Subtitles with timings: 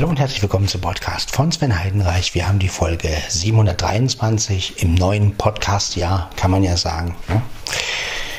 [0.00, 2.34] Hallo und herzlich willkommen zum Podcast von Sven Heidenreich.
[2.34, 7.14] Wir haben die Folge 723 im neuen Podcast-Jahr, kann man ja sagen.
[7.28, 7.42] Ne?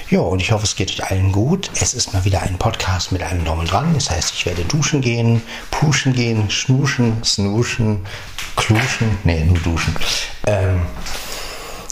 [0.09, 1.69] Ja, und ich hoffe, es geht euch allen gut.
[1.79, 3.93] Es ist mal wieder ein Podcast mit einem Daumen dran.
[3.93, 8.07] Das heißt, ich werde duschen gehen, puschen gehen, schnuschen, snuschen,
[8.55, 9.19] kluschen.
[9.23, 9.95] Nee, nur duschen.
[10.47, 10.81] Ähm,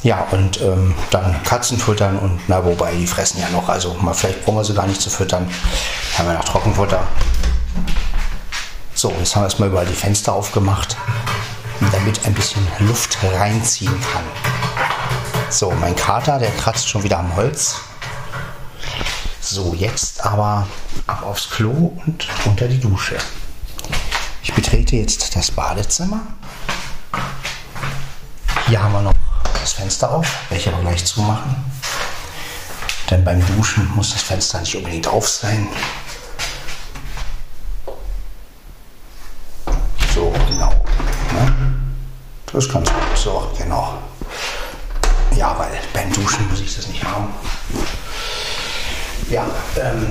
[0.01, 3.69] ja, und ähm, dann Katzen füttern und na, wobei, die fressen ja noch.
[3.69, 5.47] Also mal, vielleicht brauchen wir sie gar nicht zu füttern.
[6.17, 7.07] Haben wir noch Trockenfutter.
[8.99, 10.97] So, jetzt haben wir erstmal überall die Fenster aufgemacht,
[11.93, 14.25] damit ein bisschen Luft reinziehen kann.
[15.49, 17.75] So, mein Kater, der kratzt schon wieder am Holz.
[19.39, 20.67] So, jetzt aber
[21.07, 23.15] ab aufs Klo und unter die Dusche.
[24.43, 26.19] Ich betrete jetzt das Badezimmer.
[28.67, 29.13] Hier haben wir noch
[29.61, 31.55] das Fenster auf, welche wir gleich zumachen.
[33.09, 35.69] Denn beim Duschen muss das Fenster nicht unbedingt auf sein.
[40.19, 40.69] So, genau.
[41.33, 41.55] Ne?
[42.51, 43.17] Das ist ganz gut.
[43.17, 43.93] So, genau.
[45.37, 47.27] Ja, weil beim Duschen muss ich das nicht haben.
[49.29, 49.45] Ja,
[49.79, 50.07] ähm,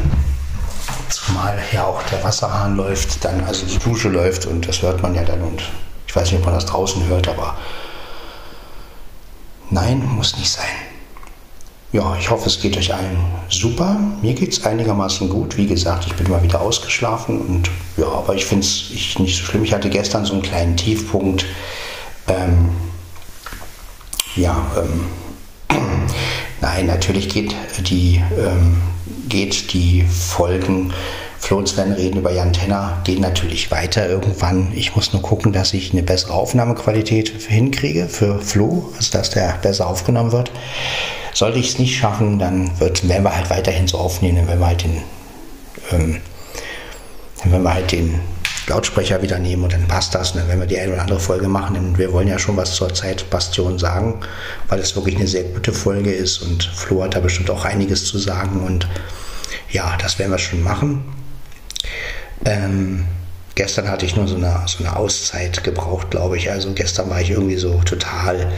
[1.10, 5.14] zumal ja auch der Wasserhahn läuft, dann also die Dusche läuft und das hört man
[5.14, 5.62] ja dann und
[6.06, 7.56] ich weiß nicht, ob man das draußen hört, aber
[9.70, 10.64] Nein, muss nicht sein.
[11.92, 13.18] Ja, ich hoffe, es geht euch allen
[13.50, 13.98] super.
[14.22, 15.58] Mir geht es einigermaßen gut.
[15.58, 19.44] Wie gesagt, ich bin mal wieder ausgeschlafen und ja, aber ich finde es nicht so
[19.44, 19.64] schlimm.
[19.64, 21.44] Ich hatte gestern so einen kleinen Tiefpunkt.
[22.28, 22.70] Ähm,
[24.36, 25.06] ja, ähm,
[26.60, 28.80] nein, natürlich geht die, ähm,
[29.28, 30.92] geht die Folgen
[31.38, 34.72] Flo und Sven reden über Jan Tenner, gehen natürlich weiter irgendwann.
[34.74, 39.56] Ich muss nur gucken, dass ich eine bessere Aufnahmequalität hinkriege für Flo, also dass der
[39.62, 40.50] besser aufgenommen wird.
[41.32, 44.66] Sollte ich es nicht schaffen, dann wird, werden wir halt weiterhin so aufnehmen, werden wir
[44.66, 45.02] halt den,
[45.92, 46.20] ähm,
[47.44, 48.20] werden wir halt den
[48.68, 50.32] Lautsprecher wieder nehmen und dann passt das.
[50.32, 52.74] Dann werden wir die eine oder andere Folge machen, denn wir wollen ja schon was
[52.74, 54.20] zur Zeitbastion sagen,
[54.68, 58.04] weil es wirklich eine sehr gute Folge ist und Flo hat da bestimmt auch einiges
[58.04, 58.86] zu sagen und
[59.70, 61.04] ja, das werden wir schon machen.
[62.44, 63.04] Ähm,
[63.54, 66.50] gestern hatte ich nur so eine, so eine Auszeit gebraucht, glaube ich.
[66.50, 68.52] Also gestern war ich irgendwie so total,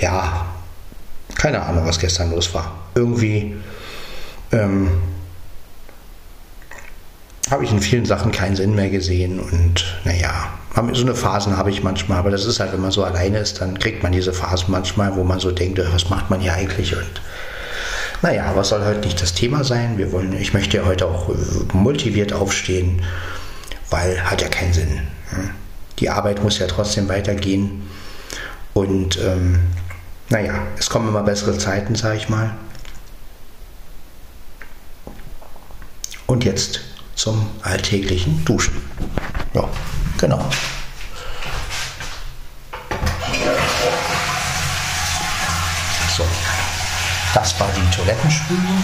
[0.00, 0.46] ja,
[1.34, 2.74] keine Ahnung, was gestern los war.
[2.94, 3.56] Irgendwie
[4.52, 4.90] ähm,
[7.52, 11.70] habe ich in vielen Sachen keinen Sinn mehr gesehen und naja, so eine Phasen habe
[11.70, 14.32] ich manchmal, aber das ist halt, wenn man so alleine ist, dann kriegt man diese
[14.32, 17.20] Phasen manchmal, wo man so denkt, was macht man hier eigentlich und
[18.22, 19.98] naja, es soll heute nicht das Thema sein.
[19.98, 21.32] Wir wollen, ich möchte ja heute auch äh,
[21.72, 23.02] motiviert aufstehen,
[23.90, 25.00] weil hat ja keinen Sinn.
[25.98, 27.82] Die Arbeit muss ja trotzdem weitergehen.
[28.74, 29.58] Und ähm,
[30.28, 32.54] naja, es kommen immer bessere Zeiten, sage ich mal.
[36.26, 36.80] Und jetzt
[37.22, 38.82] zum alltäglichen Duschen.
[39.54, 39.62] Ja,
[40.18, 40.44] genau.
[46.16, 46.24] So.
[47.32, 48.82] Das war die Toilettenspülung.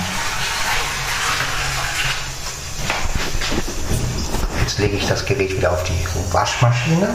[4.60, 7.08] Jetzt lege ich das Gerät wieder auf die Waschmaschine.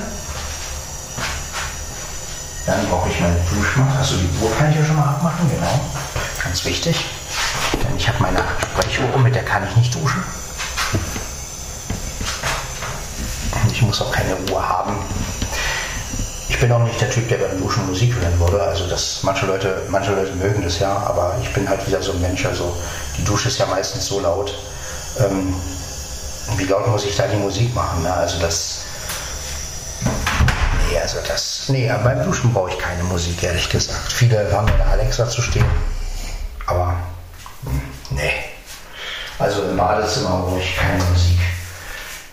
[2.66, 3.98] Dann brauche ich meine Duschmaske.
[3.98, 5.80] Also die Uhr kann ich ja schon mal abmachen, genau.
[6.44, 7.06] Ganz wichtig.
[7.82, 10.22] Denn ich habe meine Sprechuhr, mit der kann ich nicht duschen.
[13.72, 14.98] Ich muss auch keine Uhr haben,
[16.64, 18.62] bin auch nicht der Typ, der beim Duschen Musik hören würde.
[18.64, 22.14] Also das, manche Leute, manche Leute mögen das ja, aber ich bin halt wieder so
[22.14, 22.46] ein Mensch.
[22.46, 22.74] Also
[23.18, 24.58] die Dusche ist ja meistens so laut.
[25.20, 25.54] Ähm,
[26.56, 28.04] wie laut muss ich da die Musik machen?
[28.04, 28.14] Ne?
[28.14, 28.78] Also das.
[30.90, 31.66] Nee, also das.
[31.68, 34.14] Nee, beim Duschen brauche ich keine Musik, ehrlich gesagt.
[34.14, 35.66] Viele haben eine Alexa zu stehen.
[36.66, 36.96] Aber
[37.66, 38.32] hm, nee.
[39.38, 41.40] Also im Badezimmer brauche ich keine Musik.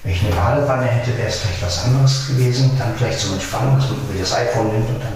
[0.03, 2.77] Wenn ich eine Badewanne hätte, wäre es vielleicht was anderes gewesen.
[2.79, 5.13] Dann vielleicht zum Entspannen, dass man das iPhone nimmt und dann.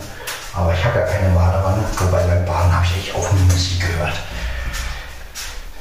[0.54, 1.84] Aber ich habe ja keine Badewanne.
[1.98, 4.14] Wobei beim Baden habe ich echt auch nie Musik gehört.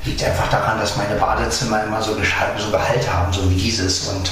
[0.06, 4.08] Liegt einfach daran, dass meine Badezimmer immer so, so Gehalt haben, so wie dieses.
[4.08, 4.32] Und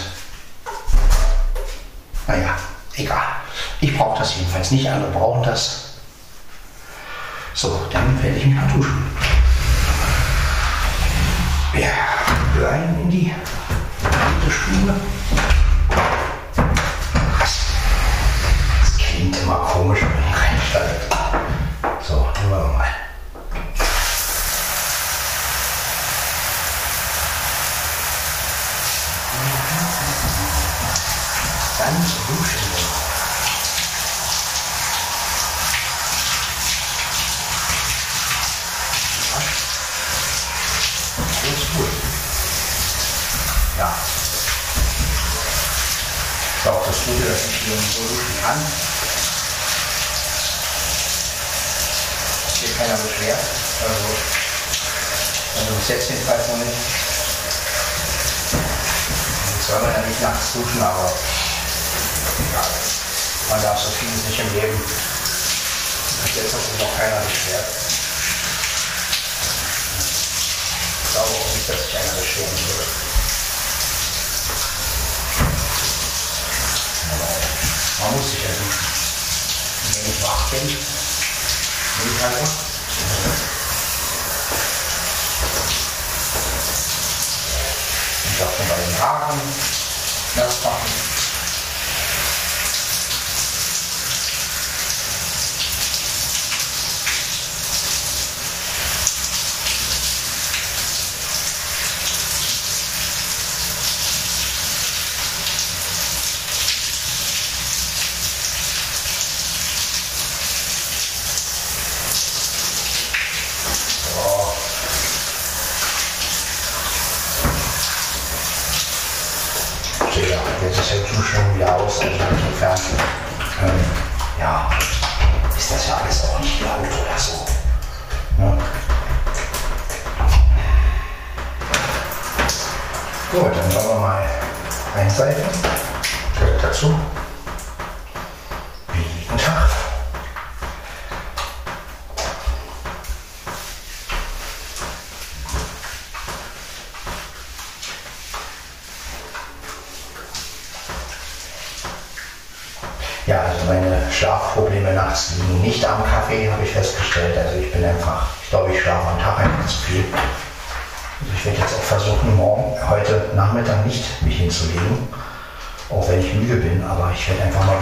[2.27, 2.55] naja,
[2.95, 3.23] egal.
[3.81, 4.89] Ich brauche das jedenfalls nicht.
[4.89, 5.95] Andere brauchen das.
[7.53, 9.05] So, dann werde ich mich mal duschen.
[11.73, 11.89] Ja,
[12.65, 13.33] rein in die
[14.71, 14.95] Schule.
[18.79, 21.13] Das klingt immer komisch, wenn man reinsteigt.
[22.07, 22.87] So, nehmen wir mal.
[31.77, 32.71] Ganz duschen.
[41.43, 42.11] Alles gut.
[43.77, 43.93] Ja.
[46.63, 46.69] So.
[46.85, 48.57] das Gute, dass ich hier kann.
[52.59, 53.39] Hier keiner beschwert.
[53.81, 54.05] Also,
[55.59, 56.77] also bis jetzt jedenfalls noch nicht.
[59.55, 61.13] Jetzt soll man ja nicht nachts duschen, aber
[62.53, 62.63] ja,
[63.49, 64.81] man darf so vieles nicht im Leben.
[66.23, 67.65] Bis jetzt hat sich noch keiner beschwert.
[71.03, 73.10] Ich glaube auch nicht, dass sich einer beschweren würde.
[78.11, 78.41] Duschen.
[79.83, 80.77] Und wenn ich wach bin, bin
[82.13, 82.49] ich halt.
[88.25, 89.41] Ich darf dann bei den Haaren
[90.35, 91.00] das machen.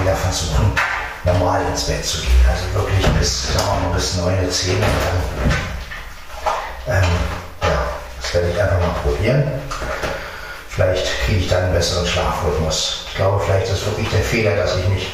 [0.09, 0.73] Wieder versuchen,
[1.23, 2.45] normal ins Bett zu gehen.
[2.49, 4.81] Also wirklich bis, sagen wir mal, bis 9, 10 und
[6.87, 7.09] dann, ähm,
[7.61, 7.79] ja,
[8.21, 9.43] das werde ich einfach mal probieren.
[10.69, 13.05] Vielleicht kriege ich dann einen besseren Schlafrhythmus.
[13.09, 15.13] Ich glaube, vielleicht ist wirklich der Fehler, dass ich mich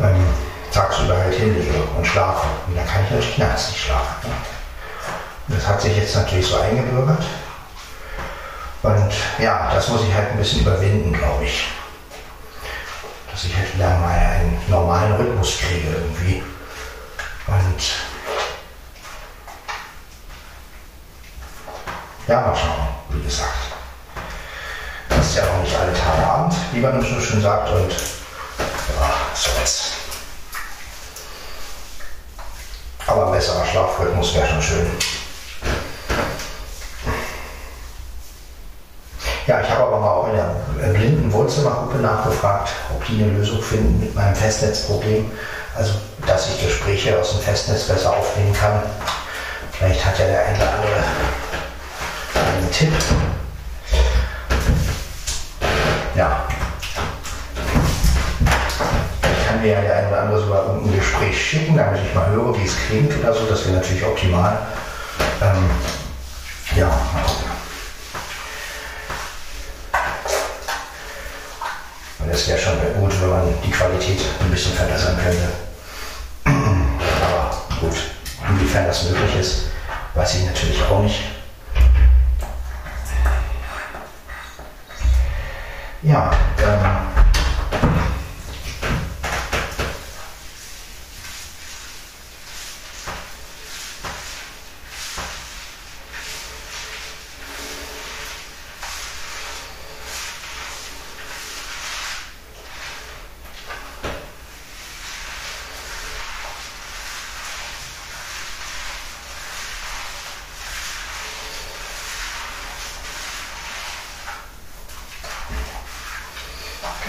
[0.00, 0.26] ähm,
[0.72, 2.46] tagsüber halt hinlege und schlafe.
[2.66, 4.30] Und dann kann ich natürlich nachts nicht schlafen.
[5.48, 7.22] Das hat sich jetzt natürlich so eingebürgert.
[8.82, 11.68] Und ja, das muss ich halt ein bisschen überwinden, glaube ich.
[13.36, 16.42] Dass ich wieder mal einen normalen Rhythmus kriege irgendwie.
[17.46, 17.82] Und
[22.26, 23.52] ja, mal schauen, wie gesagt.
[25.10, 27.68] Das ist ja auch nicht alle Tage Abend, wie man so schön sagt.
[27.72, 29.92] Und ja, so jetzt.
[33.06, 34.90] Aber ein besserer Schlafrhythmus wäre schon schön.
[39.46, 43.62] Ja, ich habe aber mal auch in der blinden Wohnzimmergruppe nachgefragt, ob die eine Lösung
[43.62, 45.30] finden mit meinem Festnetzproblem.
[45.76, 45.92] Also,
[46.26, 48.82] dass ich Gespräche aus dem Festnetz besser aufnehmen kann.
[49.70, 50.96] Vielleicht hat ja der eine oder andere
[52.56, 52.92] einen Tipp.
[56.16, 56.48] Ja.
[59.22, 62.30] Ich kann mir ja der eine oder andere sogar irgendein Gespräch schicken, damit ich mal
[62.30, 63.46] höre, wie es klingt oder so.
[63.46, 64.58] Das wäre natürlich optimal.
[65.40, 65.70] Ähm,
[66.74, 67.55] ja, mal gucken.
[72.36, 75.48] Es wäre schon gut, wenn man die Qualität ein bisschen verbessern könnte.
[76.44, 77.96] Aber gut,
[78.46, 79.62] inwiefern das möglich ist,
[80.12, 81.18] weiß ich natürlich auch nicht.
[86.02, 87.06] Ja, ähm,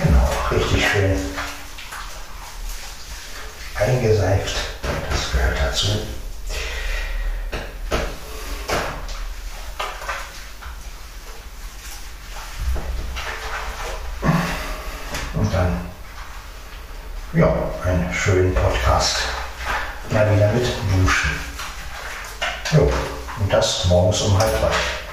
[0.04, 1.18] Genau, richtig schön
[3.76, 4.56] eingeseift.
[5.10, 5.88] Das gehört dazu.
[15.34, 15.90] Und dann,
[17.38, 17.54] ja,
[17.86, 19.18] einen schönen Podcast.
[20.10, 21.30] Mal wieder mit Duschen.
[22.72, 22.92] Jo,
[23.40, 25.07] und das morgens um halb drei.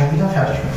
[0.00, 0.69] Schon wieder fertig mit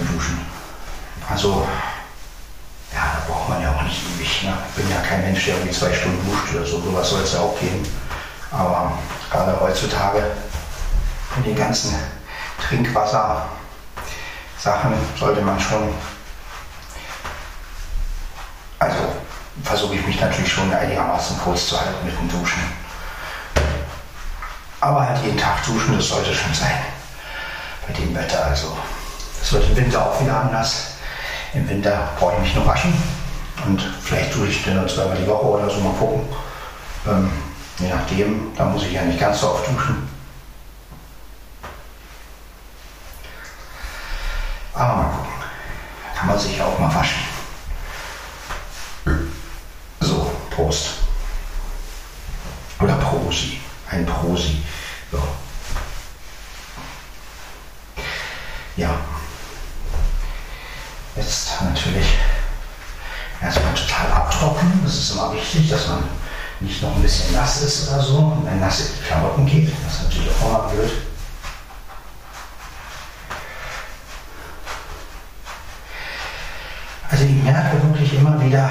[77.13, 78.67] Also ich merke wirklich immer wieder,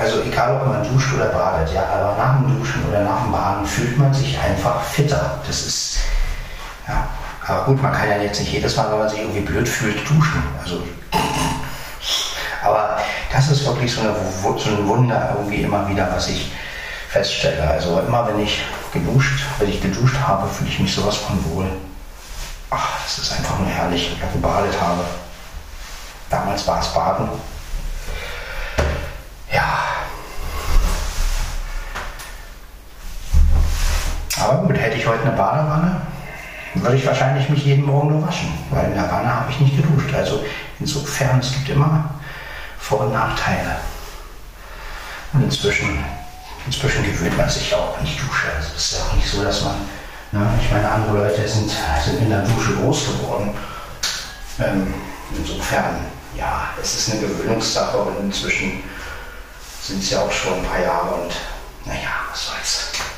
[0.00, 3.30] also egal ob man duscht oder badet, ja, aber nach dem Duschen oder nach dem
[3.30, 5.38] Baden fühlt man sich einfach fitter.
[5.46, 5.98] Das ist,
[6.88, 7.06] ja,
[7.46, 9.96] aber gut, man kann ja jetzt nicht jedes Mal, wenn man sich irgendwie blöd fühlt,
[10.10, 10.42] duschen.
[10.60, 10.82] Also,
[12.64, 12.98] aber
[13.32, 16.50] das ist wirklich so, eine, so ein Wunder irgendwie immer wieder, was ich
[17.10, 17.70] feststelle.
[17.70, 18.60] Also immer wenn ich
[18.92, 21.66] geduscht, wenn ich geduscht habe, fühle ich mich sowas von wohl.
[22.70, 25.04] Ach, das ist einfach nur herrlich, wenn ich gebadet habe.
[26.28, 27.28] Damals war es Baden.
[34.42, 36.00] Aber gut, hätte ich heute eine Badewanne,
[36.74, 39.76] würde ich wahrscheinlich mich jeden Morgen nur waschen, weil in der Wanne habe ich nicht
[39.76, 40.12] geduscht.
[40.14, 40.44] Also
[40.80, 42.10] insofern, es gibt immer
[42.78, 43.76] Vor- und Nachteile.
[45.32, 46.04] Und inzwischen,
[46.66, 48.48] inzwischen gewöhnt man sich auch, wenn ich dusche.
[48.56, 49.76] Also es ist ja auch nicht so, dass man,
[50.32, 51.70] ne, ich meine, andere Leute sind,
[52.04, 53.54] sind in der Dusche groß geworden.
[54.58, 54.92] Ähm,
[55.36, 55.98] insofern,
[56.36, 58.82] ja, es ist eine Gewöhnungssache und inzwischen
[59.80, 61.32] sind es ja auch schon ein paar Jahre und
[61.84, 63.11] naja, was soll's.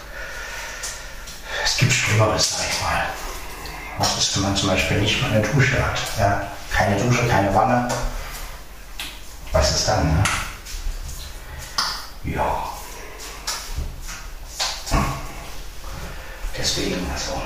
[1.65, 3.09] Es gibt Schlimmeres, sag ich mal.
[3.97, 5.99] Was ist, wenn man zum Beispiel nicht mal eine Dusche hat?
[6.19, 7.89] Ja, keine Dusche, keine Wanne.
[9.51, 10.07] Was ist dann?
[10.07, 10.25] Ne?
[12.25, 12.69] Ja.
[16.59, 17.41] Deswegen, also.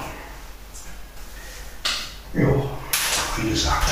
[2.33, 2.71] Jo,
[3.37, 3.89] wie gesagt.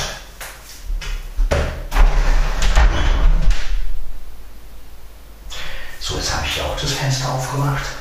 [6.01, 7.96] So, jetzt habe ich auch das Fenster aufgemacht.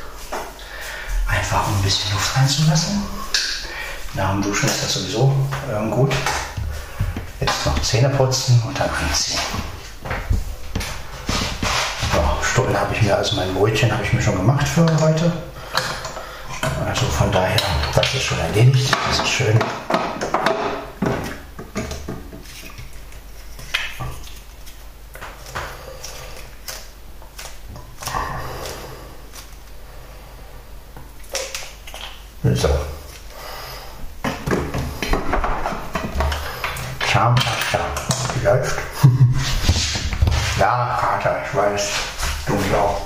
[1.28, 3.02] Einfach um ein bisschen Luft reinzulassen.
[4.14, 5.34] Nach dem Duschen ist das sowieso
[5.72, 6.12] ähm, gut.
[7.40, 9.40] Jetzt noch Zähne putzen und dann anziehen.
[12.14, 15.32] Ja, Stunden habe ich mir, also mein Brötchen habe ich mir schon gemacht für heute.
[16.86, 17.56] Also von daher,
[17.94, 18.96] das ist schon erledigt.
[19.08, 19.58] Das ist schön.
[32.54, 32.68] So.
[37.12, 37.80] Zahnpasta.
[38.34, 38.78] Wie läuft?
[40.60, 41.90] ja, Kater, ich weiß.
[42.46, 43.00] Du mich auch.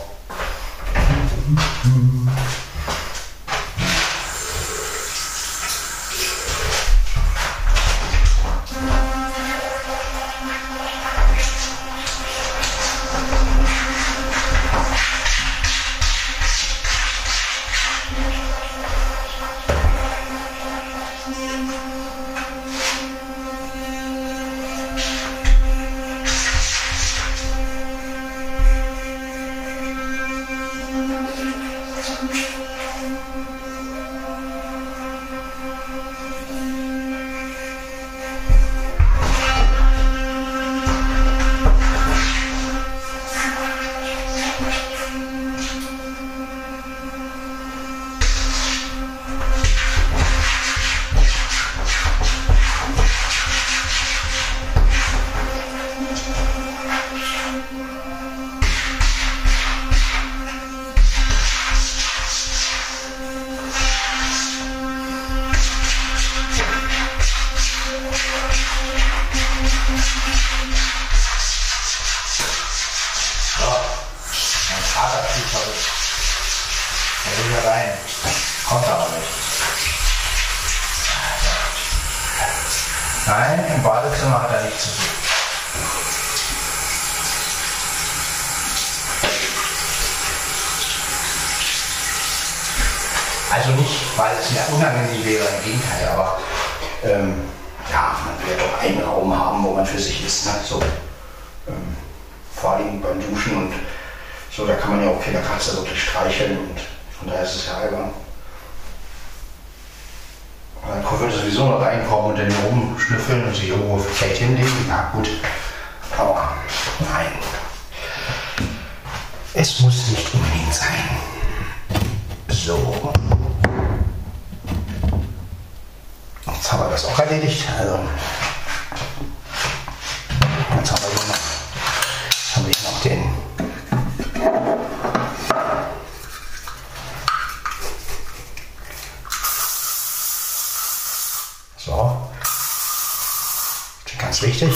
[144.31, 144.73] Ganz wichtig.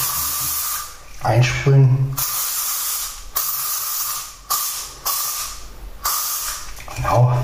[1.22, 2.16] Einsprühen.
[6.96, 7.38] Genau.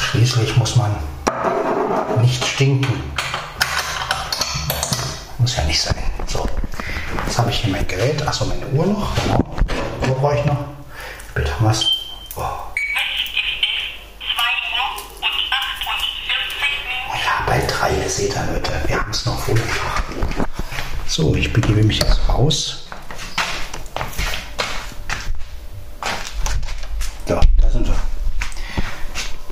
[0.00, 0.94] Schließlich muss man
[2.20, 3.02] nicht stinken.
[5.38, 5.96] Muss ja nicht sein.
[6.28, 6.48] So,
[7.26, 8.24] jetzt habe ich hier mein Gerät.
[8.24, 9.12] Achso, meine Uhr noch.
[9.16, 9.44] Genau.
[10.08, 10.64] Uhr brauche ich noch.
[11.34, 11.84] Bitte was.
[12.36, 12.42] Oh.
[17.12, 18.70] Ja, bei drei, ihr seht ihr, Leute.
[18.86, 19.54] Wir haben es noch vor
[21.06, 22.86] So, ich begebe mich jetzt raus.
[27.26, 27.96] So, da sind wir.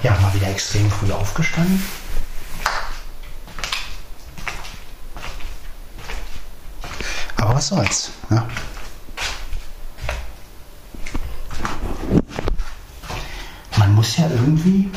[0.02, 1.82] Ja, mal wieder extrem früh aufgestanden.
[7.36, 8.10] Aber was soll's.
[8.30, 8.46] Ja.
[13.76, 14.90] Man muss ja irgendwie,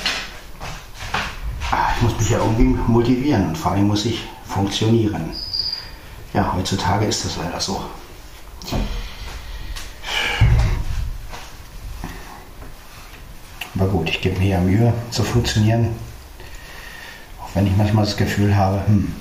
[1.72, 5.32] ah, ich muss mich ja irgendwie motivieren und vor allem muss ich funktionieren.
[6.34, 7.80] Ja, heutzutage ist das leider so.
[13.76, 15.96] Aber gut, ich gebe mir ja Mühe zu funktionieren.
[17.40, 19.14] Auch wenn ich manchmal das Gefühl habe, hm,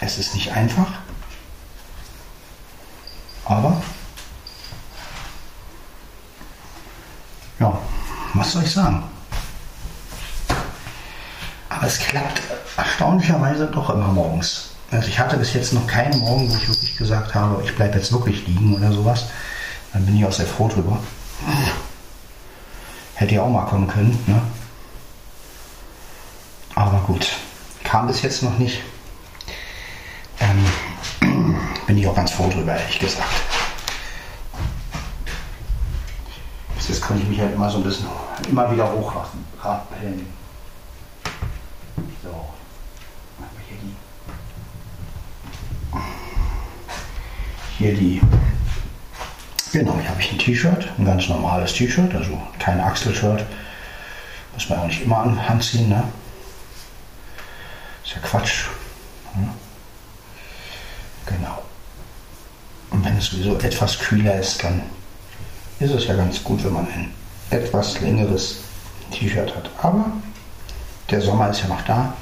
[0.00, 0.92] es ist nicht einfach.
[3.46, 3.80] Aber
[7.60, 7.78] ja,
[8.34, 9.15] was soll ich sagen?
[11.86, 12.42] Aber es klappt
[12.76, 14.70] erstaunlicherweise doch immer morgens.
[14.90, 17.96] Also ich hatte bis jetzt noch keinen Morgen, wo ich wirklich gesagt habe, ich bleibe
[17.96, 19.26] jetzt wirklich liegen oder sowas.
[19.92, 20.98] Dann bin ich auch sehr froh drüber.
[23.14, 24.42] Hätte ja auch mal kommen können, ne?
[26.74, 27.30] Aber gut,
[27.84, 28.82] kam bis jetzt noch nicht.
[30.40, 33.28] Ähm, bin ich auch ganz froh drüber, ehrlich gesagt.
[36.74, 38.06] Bis jetzt konnte ich mich halt immer so ein bisschen,
[38.50, 39.44] immer wieder hochraffen.
[39.62, 40.26] Rappeln.
[42.26, 42.30] So.
[43.38, 43.76] Machen wir
[47.78, 48.20] hier die.
[49.72, 53.44] Genau, hier habe ich ein T-Shirt, ein ganz normales T-Shirt, also kein Achselshirt.
[54.54, 56.04] Muss man auch nicht immer anziehen, ne?
[58.04, 58.66] Ist ja Quatsch.
[59.34, 59.50] Hm?
[61.26, 61.62] Genau.
[62.90, 64.82] Und wenn es sowieso etwas kühler ist, dann
[65.78, 67.12] ist es ja ganz gut, wenn man ein
[67.50, 68.60] etwas längeres
[69.10, 69.70] T-Shirt hat.
[69.82, 70.06] Aber
[71.10, 72.14] der Sommer ist ja noch da.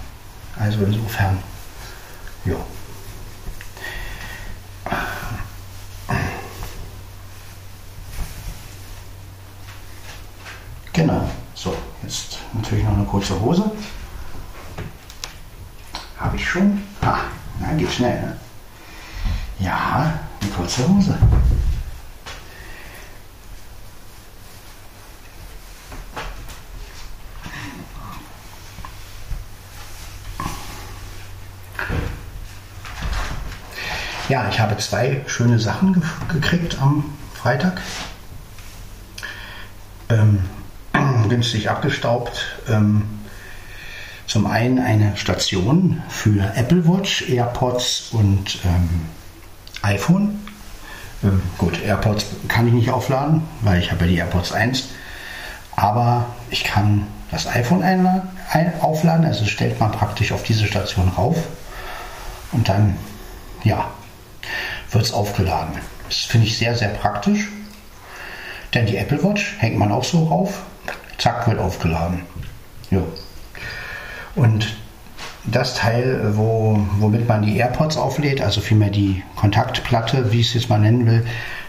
[0.58, 1.38] Also insofern,
[2.44, 2.56] ja.
[10.92, 11.28] Genau.
[11.54, 13.70] So, jetzt natürlich noch eine kurze Hose.
[16.18, 16.82] Habe ich schon.
[17.00, 17.20] Ah,
[17.58, 18.20] na, geht schnell.
[18.20, 18.36] Ne?
[19.60, 21.16] Ja, eine kurze Hose.
[34.28, 37.80] Ja, ich habe zwei schöne Sachen ge gekriegt am Freitag.
[40.10, 40.44] Ähm,
[41.34, 42.46] günstig abgestaubt.
[42.68, 43.02] Ähm,
[44.28, 48.88] zum einen eine Station für Apple Watch, AirPods und ähm,
[49.82, 50.38] iPhone.
[51.24, 54.90] Ähm, gut, AirPods kann ich nicht aufladen, weil ich habe ja die AirPods 1.
[55.74, 61.08] Aber ich kann das iPhone einladen, ein, aufladen, also stellt man praktisch auf diese Station
[61.08, 61.36] rauf
[62.52, 62.96] und dann,
[63.64, 63.90] ja,
[64.92, 65.74] wird es aufgeladen.
[66.08, 67.48] Das finde ich sehr, sehr praktisch.
[68.72, 70.62] Denn die Apple Watch hängt man auch so rauf,
[71.18, 72.22] zack, wird aufgeladen.
[72.90, 73.00] Ja.
[74.34, 74.76] Und
[75.44, 80.54] das Teil, wo, womit man die AirPods auflädt, also vielmehr die Kontaktplatte, wie ich es
[80.54, 81.26] jetzt mal nennen will,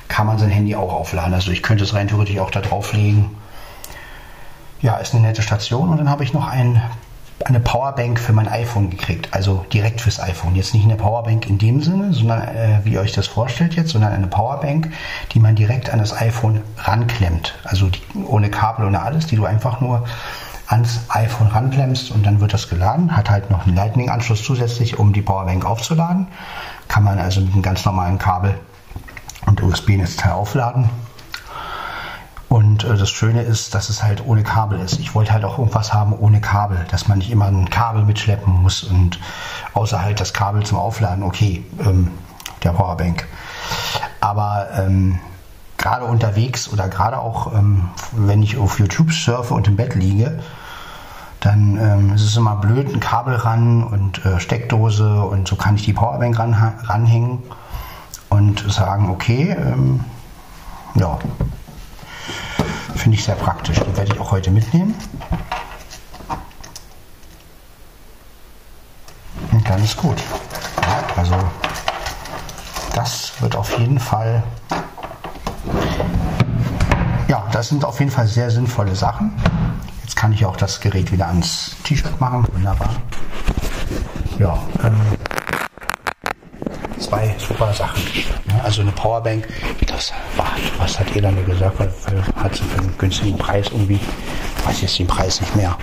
[0.08, 1.34] kann man sein Handy auch aufladen.
[1.34, 3.32] Also ich könnte es rein theoretisch auch da drauflegen.
[4.82, 5.90] Ja, ist eine nette Station.
[5.90, 6.82] Und dann habe ich noch ein
[7.44, 10.56] eine Powerbank für mein iPhone gekriegt, also direkt fürs iPhone.
[10.56, 13.92] Jetzt nicht eine Powerbank in dem Sinne, sondern äh, wie ihr euch das vorstellt jetzt,
[13.92, 14.92] sondern eine Powerbank,
[15.34, 17.54] die man direkt an das iPhone ranklemmt.
[17.66, 20.06] Also die, ohne Kabel, ohne alles, die du einfach nur
[20.68, 23.16] ans iPhone ranklemmst und dann wird das geladen.
[23.16, 26.28] Hat halt noch einen Lightning-Anschluss zusätzlich, um die Powerbank aufzuladen.
[26.88, 28.56] Kann man also mit einem ganz normalen Kabel
[29.46, 30.90] und USB-Netzteil aufladen.
[32.56, 34.98] Und äh, das Schöne ist, dass es halt ohne Kabel ist.
[35.02, 38.62] Ich wollte halt auch irgendwas haben ohne Kabel, dass man nicht immer ein Kabel mitschleppen
[38.62, 39.20] muss und
[39.74, 42.12] außer halt das Kabel zum Aufladen, okay, ähm,
[42.64, 43.28] der Powerbank.
[44.22, 45.20] Aber ähm,
[45.78, 50.40] gerade unterwegs oder gerade auch, ähm, wenn ich auf YouTube surfe und im Bett liege,
[51.42, 55.76] dann ähm, ist es immer blöd, ein Kabel ran und äh, Steckdose und so kann
[55.76, 57.44] ich die Powerbank ran, ranhängen
[58.30, 60.06] und sagen, okay, ähm,
[60.94, 61.20] ja,
[62.96, 63.80] Finde ich sehr praktisch.
[63.80, 64.96] Die werde ich auch heute mitnehmen.
[69.52, 70.18] Und dann ist gut.
[71.16, 71.36] Also
[72.94, 74.44] das wird auf jeden Fall,
[77.28, 79.34] ja, das sind auf jeden Fall sehr sinnvolle Sachen.
[80.04, 82.46] Jetzt kann ich auch das Gerät wieder ans T-Shirt machen.
[82.54, 82.90] Wunderbar.
[84.40, 85.00] Ja, ähm,
[87.16, 88.02] zwei super Sachen.
[88.64, 89.48] Also eine Powerbank,
[89.88, 90.48] das war,
[90.78, 94.00] was hat ihr dann gesagt, hat sie für einen günstigen Preis irgendwie,
[94.66, 95.78] weiß jetzt den Preis nicht mehr.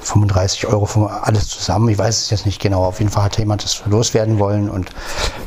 [0.00, 1.88] 35 Euro für alles zusammen.
[1.88, 2.84] Ich weiß es jetzt nicht genau.
[2.84, 4.90] Auf jeden Fall hat jemand das loswerden wollen und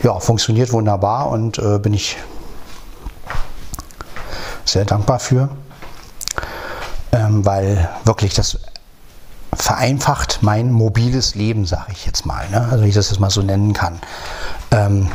[0.01, 2.17] ja, funktioniert wunderbar und äh, bin ich
[4.65, 5.49] sehr dankbar für,
[7.11, 8.57] ähm, weil wirklich das
[9.53, 12.47] vereinfacht mein mobiles Leben, sage ich jetzt mal.
[12.49, 12.67] Ne?
[12.71, 13.99] Also, wie ich das jetzt mal so nennen kann.
[14.71, 15.09] Ähm,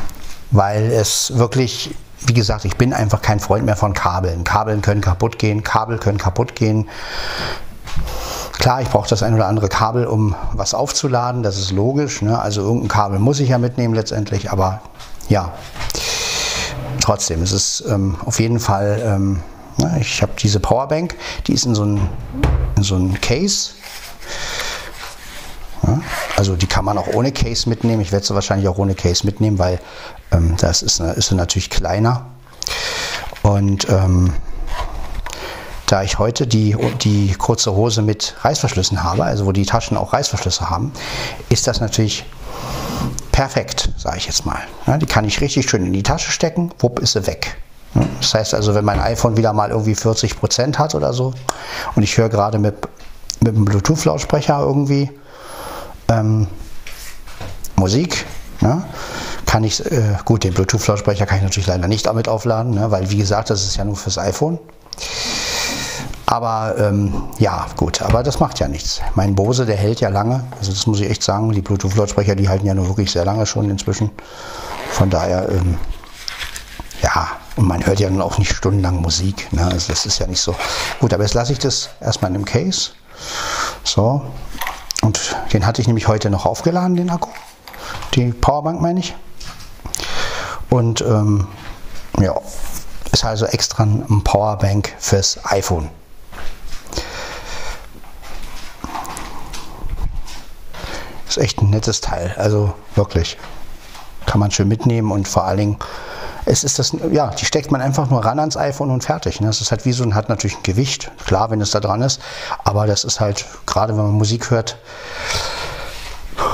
[0.51, 4.43] weil es wirklich, wie gesagt, ich bin einfach kein Freund mehr von Kabeln.
[4.43, 6.89] Kabeln können kaputt gehen, Kabel können kaputt gehen.
[8.53, 12.21] Klar, ich brauche das ein oder andere Kabel, um was aufzuladen, das ist logisch.
[12.21, 12.39] Ne?
[12.39, 14.81] Also irgendein Kabel muss ich ja mitnehmen letztendlich, aber
[15.27, 15.51] ja,
[17.01, 19.43] trotzdem, es ist ähm, auf jeden Fall, ähm,
[19.77, 21.15] na, ich habe diese Powerbank,
[21.47, 22.09] die ist in so einem
[22.79, 23.71] so ein Case
[26.37, 28.01] also die kann man auch ohne Case mitnehmen.
[28.01, 29.79] Ich werde sie wahrscheinlich auch ohne Case mitnehmen, weil
[30.31, 32.25] ähm, das ist, ist natürlich kleiner.
[33.41, 34.33] Und ähm,
[35.87, 40.13] da ich heute die, die kurze Hose mit Reißverschlüssen habe, also wo die Taschen auch
[40.13, 40.93] Reißverschlüsse haben,
[41.49, 42.25] ist das natürlich
[43.31, 44.59] perfekt, sage ich jetzt mal.
[44.87, 47.57] Ja, die kann ich richtig schön in die Tasche stecken, wupp ist sie weg.
[48.19, 51.33] Das heißt also, wenn mein iPhone wieder mal irgendwie 40 Prozent hat oder so
[51.95, 52.75] und ich höre gerade mit,
[53.41, 55.11] mit einem Bluetooth-Lautsprecher irgendwie
[56.09, 56.47] ähm,
[57.75, 58.25] Musik.
[58.61, 58.83] Ne?
[59.45, 62.91] Kann ich, äh, gut, den Bluetooth-Lautsprecher kann ich natürlich leider nicht damit aufladen, ne?
[62.91, 64.59] weil wie gesagt, das ist ja nur fürs iPhone.
[66.25, 69.01] Aber ähm, ja, gut, aber das macht ja nichts.
[69.13, 70.43] Mein Bose, der hält ja lange.
[70.57, 71.51] Also das muss ich echt sagen.
[71.51, 74.09] Die Bluetooth-Lautsprecher, die halten ja nur wirklich sehr lange schon inzwischen.
[74.89, 75.77] Von daher, ähm,
[77.03, 79.51] ja, und man hört ja nun auch nicht stundenlang Musik.
[79.51, 79.63] Ne?
[79.65, 80.55] Also das ist ja nicht so.
[80.99, 82.91] Gut, aber jetzt lasse ich das erstmal einem Case.
[83.83, 84.23] So,
[85.03, 87.29] und den hatte ich nämlich heute noch aufgeladen, den Akku.
[88.13, 89.13] Die Powerbank meine ich.
[90.69, 91.47] Und ähm,
[92.19, 92.33] ja,
[93.11, 95.89] ist also extra ein Powerbank fürs iPhone.
[101.27, 103.37] Ist echt ein nettes Teil, also wirklich.
[104.25, 105.77] Kann man schön mitnehmen und vor allen Dingen
[106.45, 109.39] es ist das, ja, die steckt man einfach nur ran ans iPhone und fertig.
[109.39, 109.47] Ne?
[109.47, 112.21] Das ist halt wie so hat natürlich ein Gewicht, klar, wenn es da dran ist,
[112.63, 114.77] aber das ist halt, gerade wenn man Musik hört,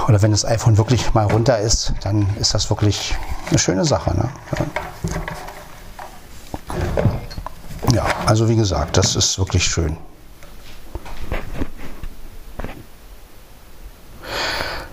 [0.08, 3.16] oder wenn das iPhone wirklich mal runter ist, dann ist das wirklich
[3.50, 4.16] eine schöne Sache.
[4.16, 4.30] Ne?
[7.94, 9.98] Ja, also wie gesagt, das ist wirklich schön.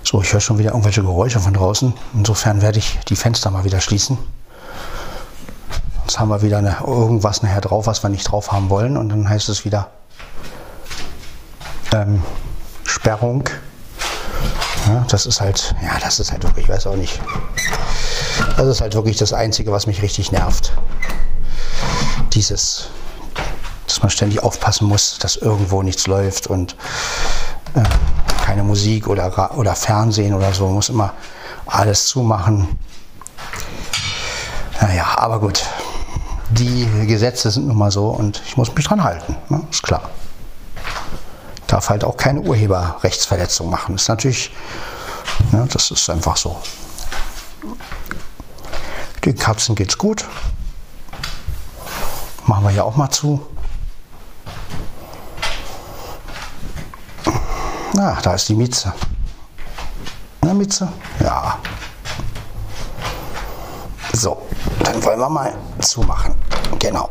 [0.03, 1.93] So, ich höre schon wieder irgendwelche Geräusche von draußen.
[2.15, 4.19] Insofern werde ich die Fenster mal wieder schließen.
[6.07, 8.97] Jetzt haben wir wieder eine, irgendwas nachher drauf, was wir nicht drauf haben wollen.
[8.97, 9.89] Und dann heißt es wieder
[11.93, 12.23] ähm,
[12.85, 13.43] Sperrung.
[14.87, 17.21] Ja, das ist halt, ja, das ist halt wirklich, ich weiß auch nicht.
[18.57, 20.75] Das ist halt wirklich das Einzige, was mich richtig nervt.
[22.35, 22.87] Dieses,
[23.89, 26.77] dass man ständig aufpassen muss, dass irgendwo nichts läuft und
[27.75, 27.83] äh,
[28.45, 30.69] keine Musik oder, oder Fernsehen oder so.
[30.69, 31.15] Muss immer
[31.67, 32.79] alles zumachen.
[34.81, 35.65] Naja, aber gut
[36.51, 39.67] die Gesetze sind nun mal so und ich muss mich dran halten, ne?
[39.71, 40.11] ist klar.
[41.67, 43.97] Darf halt auch keine Urheberrechtsverletzung machen.
[43.97, 44.53] Ist natürlich,
[45.51, 46.61] ne, das ist einfach so.
[49.25, 50.25] Den Katzen geht's gut.
[52.47, 53.45] Machen wir hier auch mal zu.
[57.95, 58.93] Na, da ist die Mieze.
[60.43, 60.87] Na, Mieze?
[61.19, 61.59] Ja.
[64.17, 64.39] So,
[64.83, 66.35] dann wollen wir mal zumachen.
[66.79, 67.11] Genau.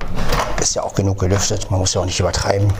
[0.59, 1.69] Ist ja auch genug gelüftet.
[1.69, 2.73] Man muss ja auch nicht übertreiben.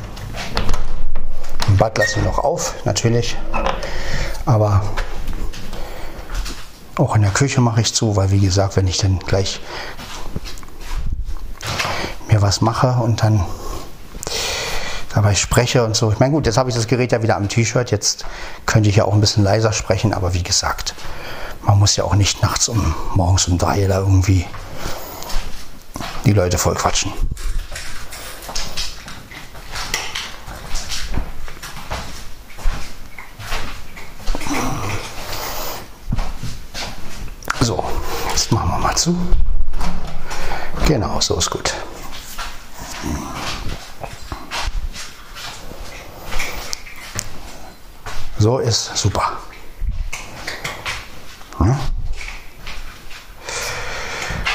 [1.68, 3.38] Im Bad lassen wir noch auf, natürlich.
[4.48, 4.82] Aber
[6.98, 9.62] auch in der Küche mache ich zu, weil wie gesagt, wenn ich dann gleich
[12.28, 13.46] mir was mache und dann
[15.14, 16.12] dabei spreche und so.
[16.12, 17.92] Ich meine, gut, jetzt habe ich das Gerät ja wieder am T-Shirt.
[17.92, 18.26] Jetzt
[18.66, 20.96] könnte ich ja auch ein bisschen leiser sprechen, aber wie gesagt,
[21.66, 24.46] man muss ja auch nicht nachts um morgens um drei da irgendwie
[26.26, 27.12] die Leute voll quatschen.
[37.62, 37.84] So,
[38.30, 39.16] jetzt machen wir mal zu.
[40.88, 41.74] Genau, so ist gut.
[48.38, 49.40] So ist super.
[51.60, 51.80] Ja.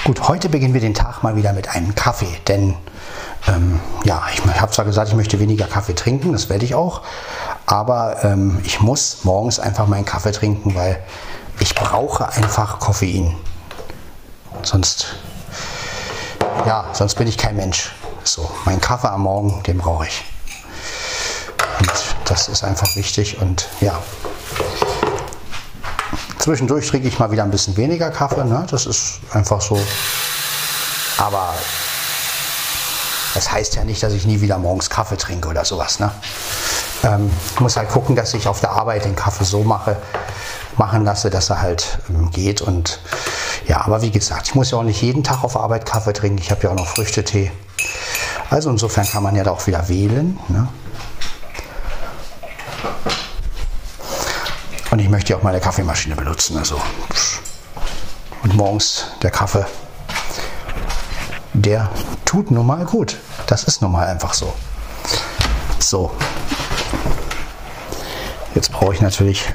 [0.05, 2.77] Gut, heute beginnen wir den Tag mal wieder mit einem Kaffee, denn
[3.49, 7.03] ähm, ja, ich habe zwar gesagt, ich möchte weniger Kaffee trinken, das werde ich auch,
[7.67, 11.03] aber ähm, ich muss morgens einfach meinen Kaffee trinken, weil
[11.59, 13.35] ich brauche einfach Koffein.
[14.63, 15.17] Sonst,
[16.65, 17.91] ja, sonst bin ich kein Mensch.
[18.23, 20.25] So, mein Kaffee am Morgen, den brauche ich.
[21.81, 21.91] Und
[22.27, 24.01] das ist einfach wichtig und ja.
[26.39, 28.65] Zwischendurch trinke ich mal wieder ein bisschen weniger Kaffee, ne?
[28.71, 29.79] das ist einfach so.
[31.21, 31.55] Aber
[33.35, 36.01] das heißt ja nicht, dass ich nie wieder morgens Kaffee trinke oder sowas.
[36.01, 36.11] Ne?
[37.05, 37.31] Ähm,
[37.61, 39.97] muss halt gucken, dass ich auf der Arbeit den Kaffee so mache,
[40.79, 42.63] machen lasse, dass er halt ähm, geht.
[42.63, 43.01] Und
[43.67, 46.39] ja, aber wie gesagt, ich muss ja auch nicht jeden Tag auf Arbeit Kaffee trinken.
[46.39, 47.53] Ich habe ja auch noch Früchtetee.
[48.49, 50.39] Also insofern kann man ja da auch wieder wählen.
[50.49, 50.69] Ne?
[54.91, 56.57] Und ich möchte ja auch meine Kaffeemaschine benutzen.
[56.57, 56.81] Also.
[58.43, 59.67] Und morgens der Kaffee,
[61.63, 61.91] der
[62.25, 63.19] tut nun mal gut.
[63.47, 64.55] Das ist nun mal einfach so.
[65.79, 66.11] So.
[68.55, 69.53] Jetzt brauche ich natürlich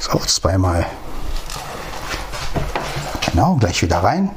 [0.00, 0.86] so zweimal.
[3.30, 4.30] Genau, gleich wieder rein.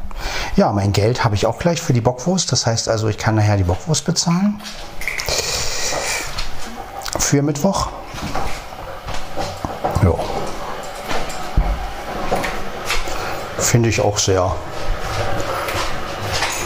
[0.55, 2.51] Ja, mein Geld habe ich auch gleich für die Bockwurst.
[2.51, 4.59] Das heißt also, ich kann nachher die Bockwurst bezahlen
[7.19, 7.89] für Mittwoch.
[13.67, 14.55] Finde ich auch sehr,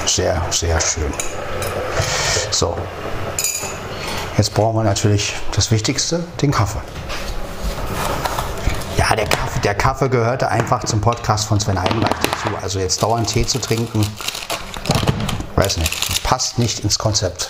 [0.05, 1.11] sehr, sehr schön.
[2.51, 2.77] So.
[4.37, 6.79] Jetzt brauchen wir natürlich das Wichtigste, den Kaffee.
[8.97, 12.55] Ja, der Kaffee, der Kaffee gehörte einfach zum Podcast von Sven Heidenreich dazu.
[12.61, 14.05] Also jetzt dauernd Tee zu trinken,
[15.55, 17.49] weiß nicht, passt nicht ins Konzept.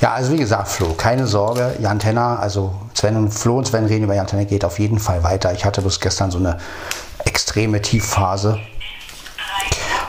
[0.00, 3.86] Ja, also wie gesagt, Flo, keine Sorge, Jan Tenner, also Sven und Flo und Sven
[3.86, 5.54] reden über Jan Tenner geht auf jeden Fall weiter.
[5.54, 6.58] Ich hatte bloß gestern so eine
[7.24, 8.58] extreme Tiefphase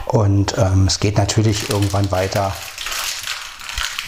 [0.08, 2.52] und ähm, es geht natürlich irgendwann weiter,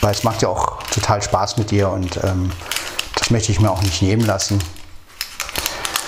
[0.02, 2.52] weil es macht ja auch total Spaß mit dir und ähm,
[3.16, 4.60] das möchte ich mir auch nicht nehmen lassen.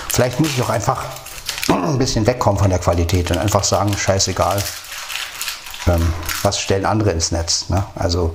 [0.08, 1.06] Vielleicht muss ich auch einfach
[1.68, 4.62] ein bisschen wegkommen von der Qualität und einfach sagen, scheißegal
[6.42, 7.68] was stellen andere ins Netz.
[7.68, 7.84] Ne?
[7.94, 8.34] Also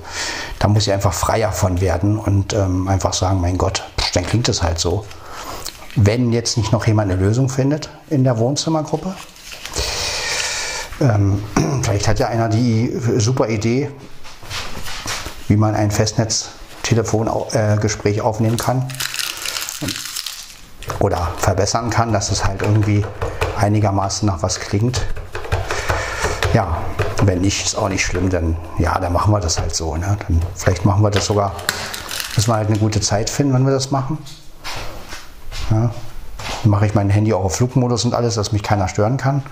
[0.59, 3.83] da muss ich einfach freier von werden und ähm, einfach sagen, mein Gott,
[4.13, 5.05] dann klingt es halt so.
[5.95, 9.15] Wenn jetzt nicht noch jemand eine Lösung findet in der Wohnzimmergruppe,
[11.01, 11.43] ähm,
[11.83, 13.89] vielleicht hat ja einer die super Idee,
[15.47, 18.87] wie man ein Festnetz-Telefongespräch äh, aufnehmen kann
[20.99, 23.05] oder verbessern kann, dass es halt irgendwie
[23.57, 25.05] einigermaßen nach was klingt.
[26.53, 26.77] Ja,
[27.23, 29.95] wenn nicht, ist auch nicht schlimm, dann ja, dann machen wir das halt so.
[29.95, 30.17] Ne?
[30.27, 31.55] Dann, vielleicht machen wir das sogar,
[32.35, 34.17] müssen wir halt eine gute Zeit finden, wenn wir das machen.
[35.71, 35.91] Ja?
[36.63, 39.43] Dann mache ich mein Handy auch auf Flugmodus und alles, dass mich keiner stören kann.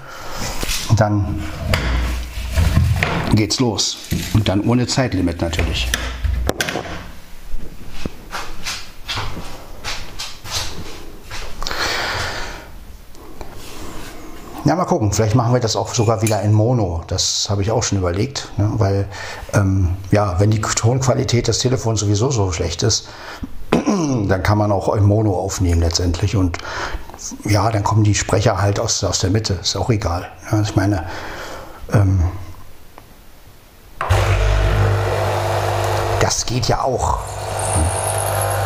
[0.90, 1.44] Und dann
[3.34, 3.98] geht's los.
[4.34, 5.90] Und dann ohne Zeitlimit natürlich.
[14.66, 15.14] Ja, mal gucken.
[15.14, 17.04] Vielleicht machen wir das auch sogar wieder in Mono.
[17.06, 18.52] Das habe ich auch schon überlegt.
[18.58, 18.72] Ne?
[18.78, 19.08] Weil,
[19.54, 23.08] ähm, ja, wenn die Tonqualität des Telefons sowieso so schlecht ist,
[23.72, 26.36] dann kann man auch in Mono aufnehmen letztendlich.
[26.36, 26.58] Und
[27.44, 29.54] ja, dann kommen die Sprecher halt aus, aus der Mitte.
[29.62, 30.32] Ist auch egal.
[30.52, 31.06] Ja, ich meine,
[31.94, 32.24] ähm,
[36.22, 37.20] das geht ja auch.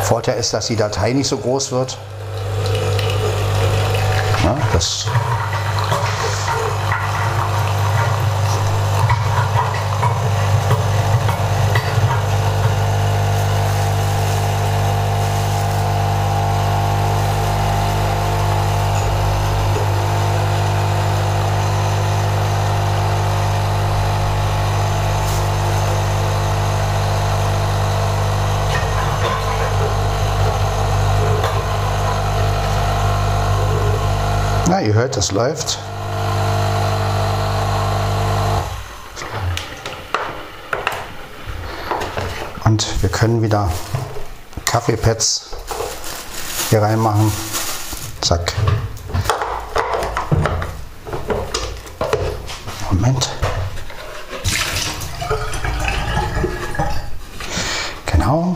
[0.04, 1.98] Vorteil ist, dass die Datei nicht so groß wird.
[4.46, 5.06] Ja, das
[34.82, 35.78] Ihr hört, es läuft.
[42.64, 43.70] Und wir können wieder
[44.66, 45.50] Kaffeepads
[46.70, 47.32] hier reinmachen.
[48.22, 48.54] Zack.
[52.92, 53.30] Moment.
[58.06, 58.56] Genau.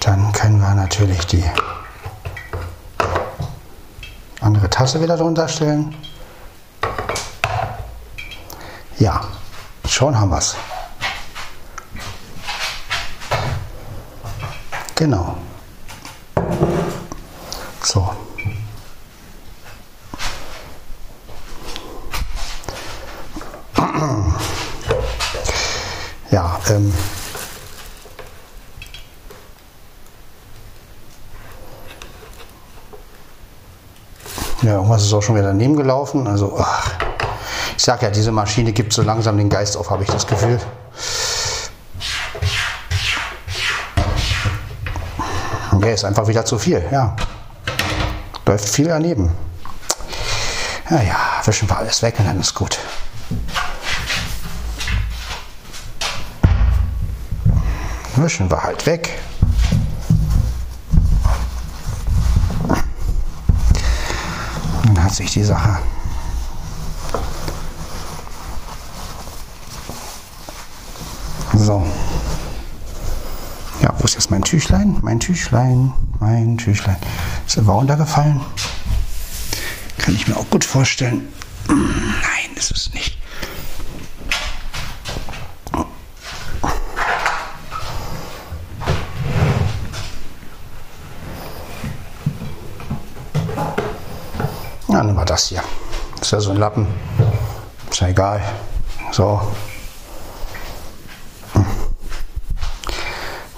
[0.00, 1.42] Dann können wir natürlich die
[4.94, 5.92] Tasse wieder drunter stellen.
[9.00, 9.24] Ja,
[9.88, 10.54] schon haben wir es.
[14.94, 15.36] Genau.
[17.82, 18.08] So.
[26.30, 26.92] Ja, ähm,
[34.94, 36.26] irgendwas ist auch schon wieder daneben gelaufen.
[36.28, 36.92] Also, ach,
[37.76, 40.60] ich sag ja, diese Maschine gibt so langsam den Geist auf, habe ich das Gefühl.
[45.72, 47.16] Okay, ist einfach wieder zu viel, ja.
[48.46, 49.32] Läuft viel daneben.
[50.90, 52.78] Ja, ja, wischen wir alles weg und dann ist gut.
[58.14, 59.18] Wischen wir halt weg.
[65.14, 65.78] Hat sich die Sache
[71.56, 71.86] So.
[73.80, 74.98] Ja, wo ist jetzt mein Tüchlein?
[75.02, 76.96] Mein Tüchlein, mein Tüchlein.
[77.46, 78.40] Ist er runtergefallen?
[79.98, 81.28] Kann ich mir auch gut vorstellen.
[81.68, 83.16] Nein, ist es nicht.
[94.94, 95.62] Ja, nehmen wir das hier.
[96.20, 96.86] ist ja so ein Lappen.
[97.90, 98.40] Ist ja egal.
[99.10, 99.40] So.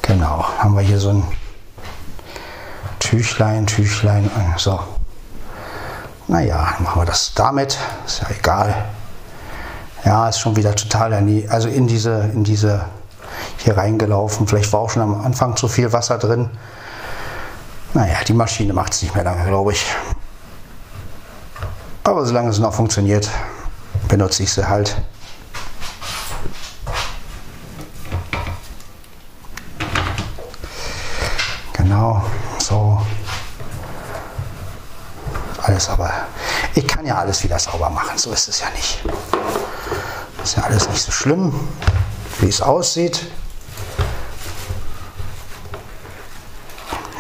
[0.01, 1.25] Genau, haben wir hier so ein
[2.99, 4.31] Tüchlein, Tüchlein.
[4.57, 4.81] So.
[6.29, 7.77] Naja, machen wir das damit.
[8.07, 8.87] Ist ja egal.
[10.03, 11.13] Ja, ist schon wieder total.
[11.51, 12.87] Also in diese, in diese
[13.59, 14.47] hier reingelaufen.
[14.47, 16.49] Vielleicht war auch schon am Anfang zu viel Wasser drin.
[17.93, 19.85] Naja, die Maschine macht es nicht mehr lange, glaube ich.
[22.07, 23.29] Aber solange es noch funktioniert,
[24.07, 24.97] benutze ich sie halt.
[31.73, 32.25] Genau,
[32.59, 33.03] so.
[35.61, 36.13] Alles aber,
[36.77, 39.03] ich kann ja alles wieder sauber machen, so ist es ja nicht.
[40.45, 41.53] Ist ja alles nicht so schlimm,
[42.39, 43.27] wie es aussieht.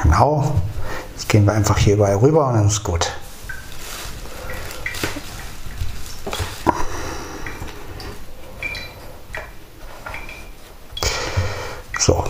[0.05, 0.55] Genau,
[1.11, 3.13] jetzt gehen wir einfach hier überall rüber und dann ist gut.
[12.07, 12.25] So.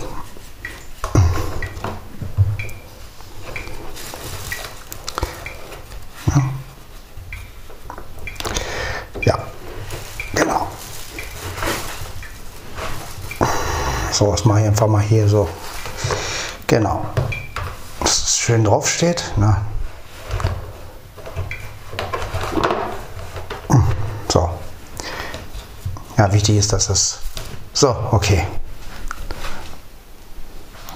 [9.21, 9.37] Ja,
[10.33, 10.67] genau.
[14.11, 15.49] So, was mache ich einfach mal hier so.
[16.67, 17.03] Genau.
[17.99, 19.33] Dass es schön drauf steht.
[19.35, 19.57] Ne?
[24.27, 24.51] So.
[26.15, 27.17] Ja, wichtig ist, dass es.
[27.73, 28.45] So, okay.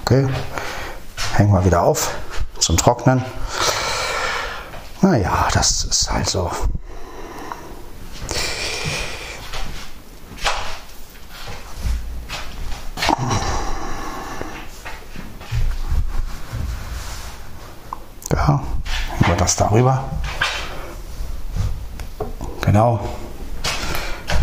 [0.01, 0.29] Okay.
[1.33, 2.13] Hängen wir wieder auf
[2.59, 3.25] zum Trocknen.
[5.01, 6.51] Naja, das ist halt so.
[18.31, 18.63] Ja,
[19.71, 20.03] darüber.
[22.59, 22.99] Genau.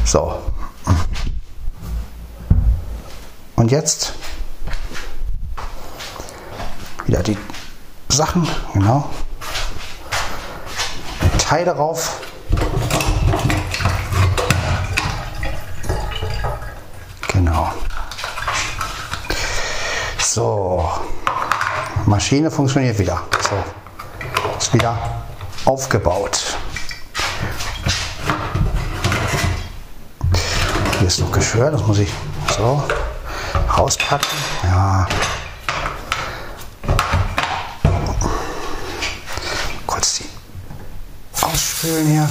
[0.04, 0.40] So.
[3.56, 4.14] Und jetzt
[7.06, 7.36] wieder die
[8.08, 9.10] Sachen, genau.
[11.38, 12.20] Teil darauf.
[17.32, 17.72] Genau.
[20.18, 20.88] So.
[22.06, 23.20] Maschine funktioniert wieder.
[23.42, 23.87] So.
[24.72, 24.98] Wieder
[25.64, 26.56] aufgebaut.
[30.98, 32.10] Hier ist noch Geschirr, das muss ich
[32.54, 32.82] so
[33.76, 34.28] rauspacken.
[34.64, 35.06] Ja.
[39.86, 40.28] Kurz die
[41.40, 42.28] ausspülen hier.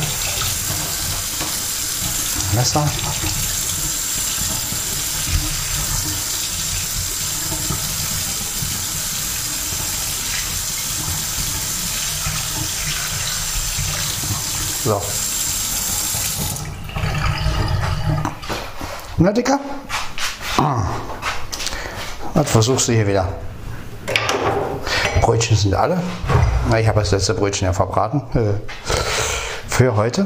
[2.53, 2.87] Messer.
[14.87, 15.01] So.
[19.17, 19.59] Na, Dicker?
[22.33, 23.27] Was versuchst du hier wieder?
[25.19, 26.01] Brötchen sind alle.
[26.79, 28.53] Ich habe das letzte Brötchen ja verbraten äh,
[29.67, 30.25] für heute.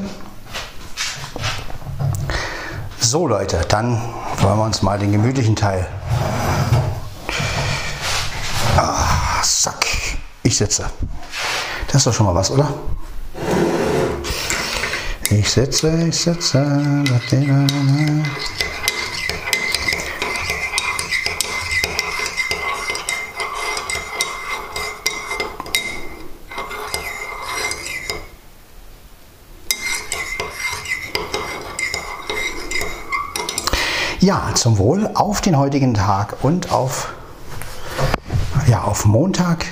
[2.99, 3.99] So Leute, dann
[4.41, 5.87] wollen wir uns mal den gemütlichen Teil.
[8.77, 9.87] Ah, Sack.
[10.43, 10.85] Ich sitze.
[11.87, 12.71] Das ist doch schon mal was, oder?
[15.43, 16.63] Ich sitze, ich sitze.
[34.19, 37.11] Ja, zum Wohl auf den heutigen Tag und auf,
[38.67, 39.65] ja, auf Montag.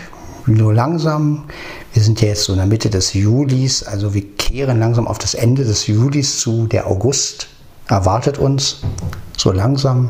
[0.48, 1.44] Nur langsam.
[1.94, 5.20] Wir sind ja jetzt so in der Mitte des Julis, also wir kehren langsam auf
[5.20, 6.66] das Ende des Julis zu.
[6.66, 7.48] Der August
[7.88, 8.78] erwartet uns
[9.38, 10.10] so langsam.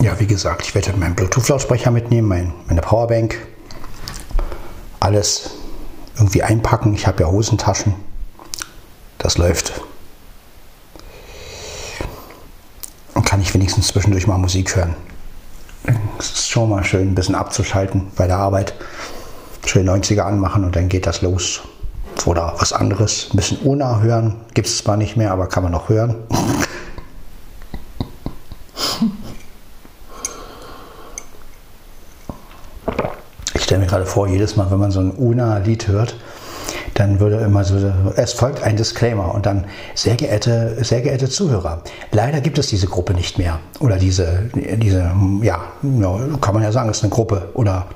[0.00, 3.36] Ja, wie gesagt, ich werde meinen Bluetooth-Lautsprecher mitnehmen, mein, meine Powerbank,
[5.00, 5.50] alles
[6.16, 6.94] irgendwie einpacken.
[6.94, 7.94] Ich habe ja Hosentaschen.
[9.18, 9.72] Das läuft.
[13.14, 14.94] Und kann ich wenigstens zwischendurch mal Musik hören.
[16.18, 18.74] Es ist schon mal schön, ein bisschen abzuschalten bei der Arbeit.
[19.66, 21.62] Schön 90er anmachen und dann geht das los.
[22.28, 23.28] Oder was anderes.
[23.32, 24.34] Ein bisschen Una hören.
[24.52, 26.14] Gibt es zwar nicht mehr, aber kann man noch hören.
[33.54, 36.16] Ich stelle mir gerade vor, jedes Mal, wenn man so ein Una-Lied hört,
[36.92, 37.76] dann würde immer so,
[38.16, 39.64] es folgt ein Disclaimer und dann,
[39.94, 43.58] sehr geehrte, sehr geehrte Zuhörer, leider gibt es diese Gruppe nicht mehr.
[43.80, 45.60] Oder diese, diese, ja,
[46.42, 47.86] kann man ja sagen, es ist eine Gruppe oder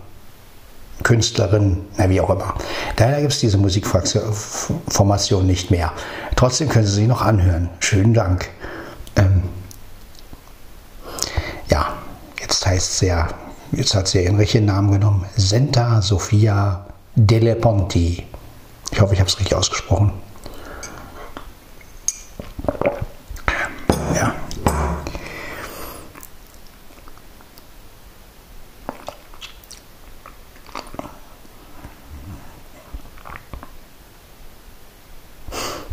[1.02, 2.54] Künstlerin, na wie auch immer.
[2.98, 5.92] Leider gibt es diese Musikformation nicht mehr.
[6.36, 7.68] Trotzdem können Sie sie noch anhören.
[7.80, 8.48] Schönen Dank.
[9.16, 9.42] Ähm,
[11.70, 11.92] ja,
[12.40, 13.28] jetzt heißt es ja,
[13.72, 15.24] jetzt hat sie ihren richtigen Namen genommen.
[15.36, 18.26] Senta Sofia Delle Ponti.
[18.90, 20.12] Ich hoffe, ich habe es richtig ausgesprochen.
[24.14, 24.34] Ja.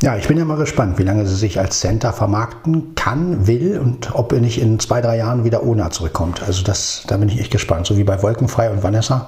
[0.10, 3.78] Ja, ich bin ja mal gespannt, wie lange sie sich als Center vermarkten kann, will
[3.78, 6.42] und ob er nicht in zwei, drei Jahren wieder ohne zurückkommt.
[6.42, 7.86] Also das, da bin ich echt gespannt.
[7.86, 9.28] So wie bei Wolkenfrei und Vanessa.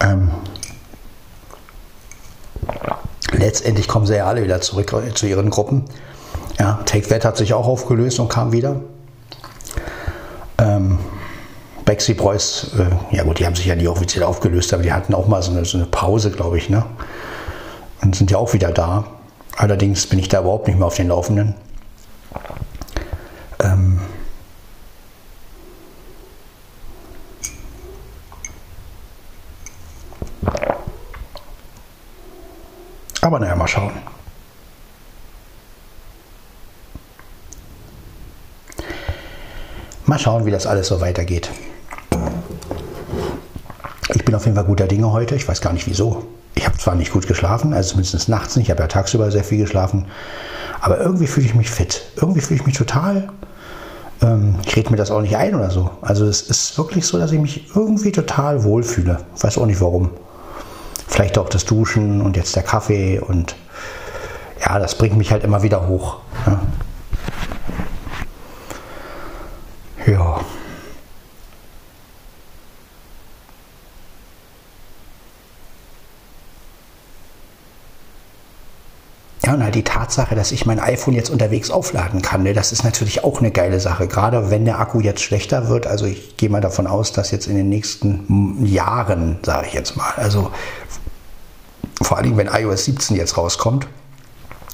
[0.00, 0.30] Ähm,
[3.32, 5.84] letztendlich kommen sie ja alle wieder zurück zu ihren Gruppen.
[6.58, 8.80] Ja, Take That hat sich auch aufgelöst und kam wieder.
[10.56, 10.98] Ähm,
[11.84, 15.12] Backstreet Boys, äh, ja gut, die haben sich ja nie offiziell aufgelöst, aber die hatten
[15.12, 16.86] auch mal so eine, so eine Pause, glaube ich, ne?
[18.00, 19.04] Und sind ja auch wieder da.
[19.56, 21.54] Allerdings bin ich da überhaupt nicht mehr auf den Laufenden.
[23.60, 24.00] Ähm
[33.22, 33.92] Aber naja, mal schauen.
[40.04, 41.50] Mal schauen, wie das alles so weitergeht.
[44.14, 45.34] Ich bin auf jeden Fall guter Dinge heute.
[45.34, 46.35] Ich weiß gar nicht wieso.
[46.56, 48.66] Ich habe zwar nicht gut geschlafen, also zumindest nachts nicht.
[48.66, 50.06] Ich habe ja tagsüber sehr viel geschlafen.
[50.80, 52.02] Aber irgendwie fühle ich mich fit.
[52.16, 53.28] Irgendwie fühle ich mich total.
[54.22, 55.90] Ähm, ich rede mir das auch nicht ein oder so.
[56.00, 59.18] Also es ist wirklich so, dass ich mich irgendwie total wohlfühle.
[59.36, 60.10] Ich weiß auch nicht warum.
[61.06, 63.54] Vielleicht auch das Duschen und jetzt der Kaffee und
[64.60, 66.18] ja, das bringt mich halt immer wieder hoch.
[66.46, 66.60] Ja.
[70.12, 70.40] ja.
[79.46, 82.72] Ja, und halt die Tatsache, dass ich mein iPhone jetzt unterwegs aufladen kann, ne, das
[82.72, 84.08] ist natürlich auch eine geile Sache.
[84.08, 85.86] Gerade wenn der Akku jetzt schlechter wird.
[85.86, 89.96] Also ich gehe mal davon aus, dass jetzt in den nächsten Jahren, sage ich jetzt
[89.96, 90.50] mal, also
[92.02, 93.86] vor allem wenn iOS 17 jetzt rauskommt,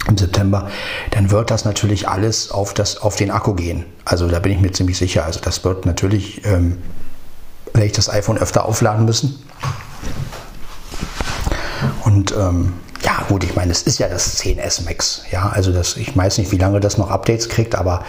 [0.09, 0.70] im September,
[1.11, 3.85] dann wird das natürlich alles auf, das, auf den Akku gehen.
[4.07, 5.27] Also da bin ich mir ziemlich sicher.
[5.27, 6.79] Also das wird natürlich, ähm,
[7.75, 9.39] werde ich das iPhone öfter aufladen müssen.
[12.05, 12.73] Und ähm,
[13.05, 15.22] ja, gut, ich meine, es ist ja das 10S Max.
[15.30, 18.05] Ja, also das, ich weiß nicht, wie lange das noch Updates kriegt, aber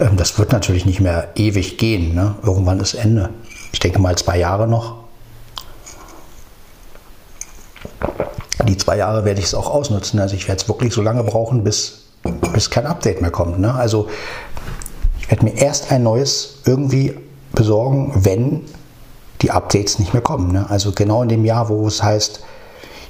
[0.00, 2.14] ähm, das wird natürlich nicht mehr ewig gehen.
[2.14, 2.34] Ne?
[2.42, 3.30] Irgendwann ist Ende.
[3.72, 5.04] Ich denke mal zwei Jahre noch.
[8.66, 10.18] Die zwei Jahre werde ich es auch ausnutzen.
[10.18, 12.04] Also ich werde es wirklich so lange brauchen, bis,
[12.54, 13.58] bis kein Update mehr kommt.
[13.58, 13.74] Ne?
[13.74, 14.08] Also
[15.20, 17.14] ich werde mir erst ein neues irgendwie
[17.52, 18.62] besorgen, wenn
[19.42, 20.52] die Updates nicht mehr kommen.
[20.52, 20.66] Ne?
[20.70, 22.40] Also genau in dem Jahr, wo es heißt,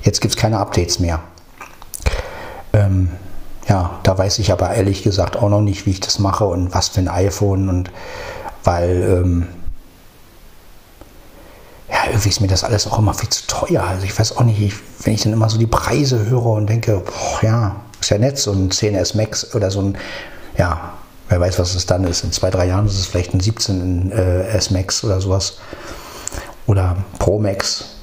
[0.02, 1.20] Jetzt gibt es keine Updates mehr.
[2.72, 3.10] Ähm,
[3.68, 6.74] ja, da weiß ich aber ehrlich gesagt auch noch nicht, wie ich das mache und
[6.74, 7.90] was für ein iPhone und
[8.64, 9.46] weil ähm,
[11.90, 13.82] ja, irgendwie ist mir das alles auch immer viel zu teuer.
[13.82, 14.74] Also ich weiß auch nicht, ich,
[15.04, 18.38] wenn ich dann immer so die Preise höre und denke, boah, ja, ist ja nett,
[18.38, 19.98] so ein 10S Max oder so ein,
[20.56, 20.92] ja,
[21.28, 22.24] wer weiß, was es dann ist.
[22.24, 25.58] In zwei, drei Jahren ist es vielleicht ein 17 äh, S Max oder sowas.
[26.66, 27.97] Oder Pro Max.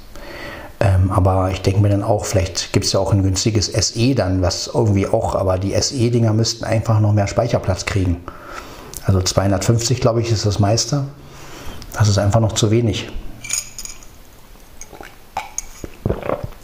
[0.79, 4.15] Ähm, aber ich denke mir dann auch, vielleicht gibt es ja auch ein günstiges SE
[4.15, 8.23] dann, was irgendwie auch, aber die SE-Dinger müssten einfach noch mehr Speicherplatz kriegen.
[9.05, 11.05] Also 250, glaube ich, ist das meiste.
[11.93, 13.09] Das ist einfach noch zu wenig.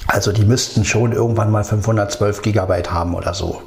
[0.07, 3.62] Also die müssten schon irgendwann mal 512 Gigabyte haben oder so.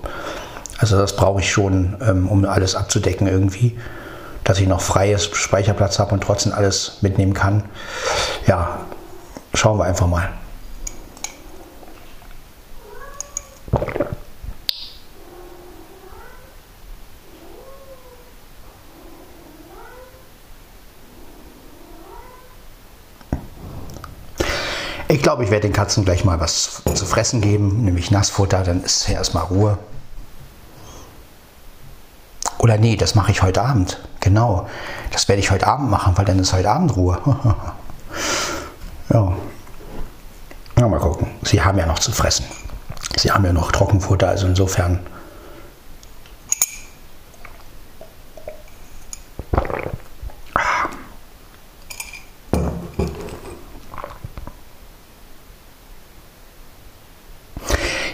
[0.79, 3.79] Also das brauche ich schon, ähm, um alles abzudecken irgendwie.
[4.43, 7.63] Dass ich noch freies Speicherplatz habe und trotzdem alles mitnehmen kann.
[8.47, 8.81] Ja,
[9.55, 10.31] Schauen wir einfach mal.
[25.07, 28.83] Ich glaube, ich werde den Katzen gleich mal was zu fressen geben, nämlich Nassfutter, dann
[28.83, 29.79] ist hier erstmal Ruhe.
[32.59, 34.01] Oder nee, das mache ich heute Abend.
[34.19, 34.69] Genau,
[35.13, 37.19] das werde ich heute Abend machen, weil dann ist heute Abend Ruhe.
[39.13, 39.37] Ja.
[40.79, 41.27] ja, mal gucken.
[41.43, 42.47] Sie haben ja noch zu fressen.
[43.17, 45.01] Sie haben ja noch Trockenfutter, also insofern.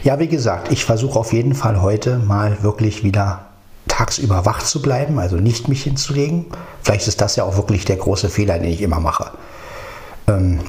[0.02, 3.46] Ja, wie gesagt, ich versuche auf jeden Fall heute mal wirklich wieder
[3.86, 6.46] tagsüber wach zu bleiben, also nicht mich hinzulegen.
[6.82, 9.30] Vielleicht ist das ja auch wirklich der große Fehler, den ich immer mache.
[10.30, 10.60] Ähm,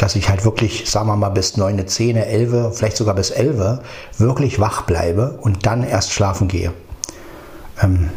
[0.00, 3.80] dass ich halt wirklich, sagen wir mal, bis 9, 10, 11, vielleicht sogar bis 11
[4.16, 6.72] wirklich wach bleibe und dann erst schlafen gehe.
[7.82, 8.08] Ähm,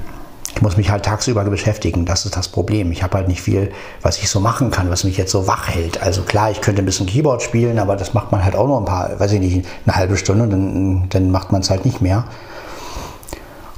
[0.55, 2.93] ich muss mich halt tagsüber beschäftigen, das ist das Problem.
[2.93, 5.67] Ich habe halt nicht viel, was ich so machen kann, was mich jetzt so wach
[5.67, 6.01] hält.
[6.01, 8.79] Also klar, ich könnte ein bisschen Keyboard spielen, aber das macht man halt auch noch
[8.79, 12.01] ein paar, weiß ich nicht, eine halbe Stunde, dann, dann macht man es halt nicht
[12.01, 12.23] mehr.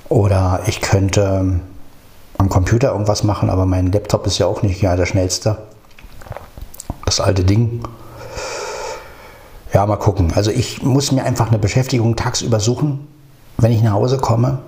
[0.10, 1.60] Oder ich könnte
[2.38, 5.58] am Computer irgendwas machen, aber mein Laptop ist ja auch nicht ja, der schnellste
[7.06, 7.84] das alte Ding.
[9.74, 10.32] Ja, mal gucken.
[10.36, 13.08] Also ich muss mir einfach eine Beschäftigung tagsüber suchen,
[13.58, 14.60] wenn ich nach Hause komme.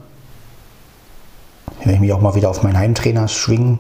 [1.84, 3.80] Wenn ich mich auch mal wieder auf meinen Heimtrainer schwingen.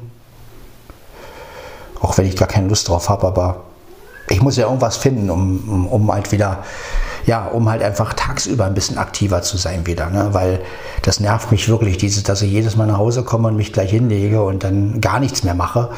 [1.99, 3.63] Auch wenn ich gar keine Lust drauf habe, aber
[4.29, 6.63] ich muss ja irgendwas finden, um, um, um, halt wieder,
[7.25, 10.09] ja, um halt einfach tagsüber ein bisschen aktiver zu sein wieder.
[10.09, 10.29] Ne?
[10.31, 10.61] Weil
[11.01, 13.91] das nervt mich wirklich, dieses, dass ich jedes Mal nach Hause komme und mich gleich
[13.91, 15.89] hinlege und dann gar nichts mehr mache.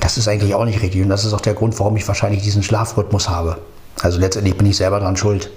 [0.00, 1.02] Das ist eigentlich auch nicht richtig.
[1.02, 3.58] Und das ist auch der Grund, warum ich wahrscheinlich diesen Schlafrhythmus habe.
[4.00, 5.50] Also letztendlich bin ich selber daran schuld.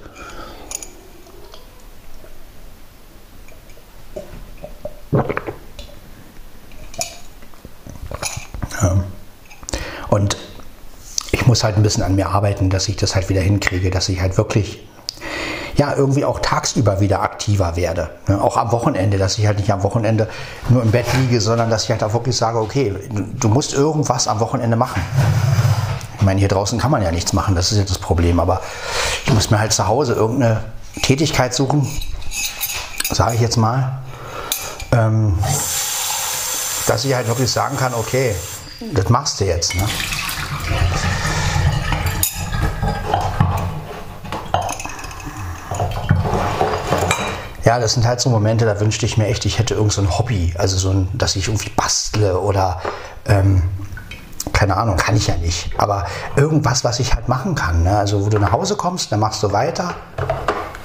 [10.10, 10.38] Und
[11.32, 14.10] ich muss halt ein bisschen an mir arbeiten, dass ich das halt wieder hinkriege, dass
[14.10, 14.88] ich halt wirklich
[15.80, 18.10] ja, irgendwie auch tagsüber wieder aktiver werde.
[18.28, 18.40] Ne?
[18.42, 20.28] Auch am Wochenende, dass ich halt nicht am Wochenende
[20.68, 24.28] nur im Bett liege, sondern dass ich halt auch wirklich sage, okay, du musst irgendwas
[24.28, 25.02] am Wochenende machen.
[26.18, 28.60] Ich meine, hier draußen kann man ja nichts machen, das ist ja das Problem, aber
[29.26, 30.66] ich muss mir halt zu Hause irgendeine
[31.02, 31.88] Tätigkeit suchen,
[33.10, 34.00] sage ich jetzt mal,
[34.92, 35.40] ähm,
[36.88, 38.36] dass ich halt wirklich sagen kann, okay,
[38.94, 39.76] das machst du jetzt.
[39.76, 39.84] Ne?
[47.70, 50.02] Ja, das sind halt so Momente, da wünschte ich mir echt, ich hätte irgend so
[50.18, 52.82] Hobby, also so ein, dass ich irgendwie bastle oder
[53.28, 53.62] ähm,
[54.54, 55.70] keine Ahnung, kann ich ja nicht.
[55.78, 57.84] Aber irgendwas, was ich halt machen kann.
[57.84, 57.96] Ne?
[57.96, 59.94] Also wo du nach Hause kommst, dann machst du weiter.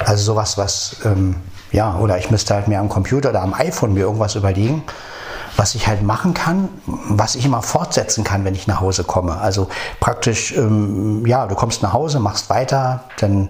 [0.05, 1.37] Also sowas, was, ähm,
[1.73, 4.85] ja, oder ich müsste halt mir am Computer oder am iPhone mir irgendwas überlegen,
[5.57, 9.39] was ich halt machen kann, was ich immer fortsetzen kann, wenn ich nach Hause komme.
[9.39, 9.69] Also
[10.01, 13.49] praktisch, ähm, ja, du kommst nach Hause, machst weiter, dann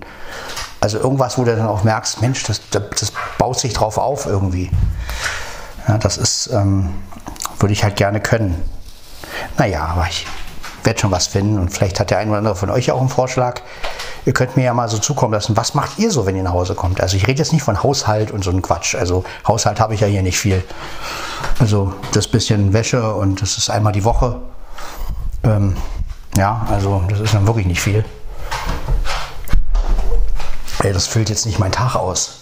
[0.85, 4.71] also irgendwas, wo du dann auch merkst, Mensch, das, das baut sich drauf auf irgendwie.
[5.89, 6.91] Ja, das ist, ähm,
[7.59, 8.63] würde ich halt gerne können.
[9.57, 10.27] Naja, aber ich
[10.85, 13.09] werde schon was finden und vielleicht hat der ein oder andere von euch auch einen
[13.09, 13.63] Vorschlag.
[14.27, 16.53] ihr könnt mir ja mal so zukommen lassen, was macht ihr so, wenn ihr nach
[16.53, 17.01] Hause kommt?
[17.01, 18.95] Also ich rede jetzt nicht von Haushalt und so ein Quatsch.
[18.95, 20.63] Also Haushalt habe ich ja hier nicht viel.
[21.59, 24.37] Also das bisschen Wäsche und das ist einmal die Woche.
[25.45, 25.77] Ähm,
[26.37, 28.05] ja, also das ist dann wirklich nicht viel.
[30.93, 32.41] Das füllt jetzt nicht meinen Tag aus.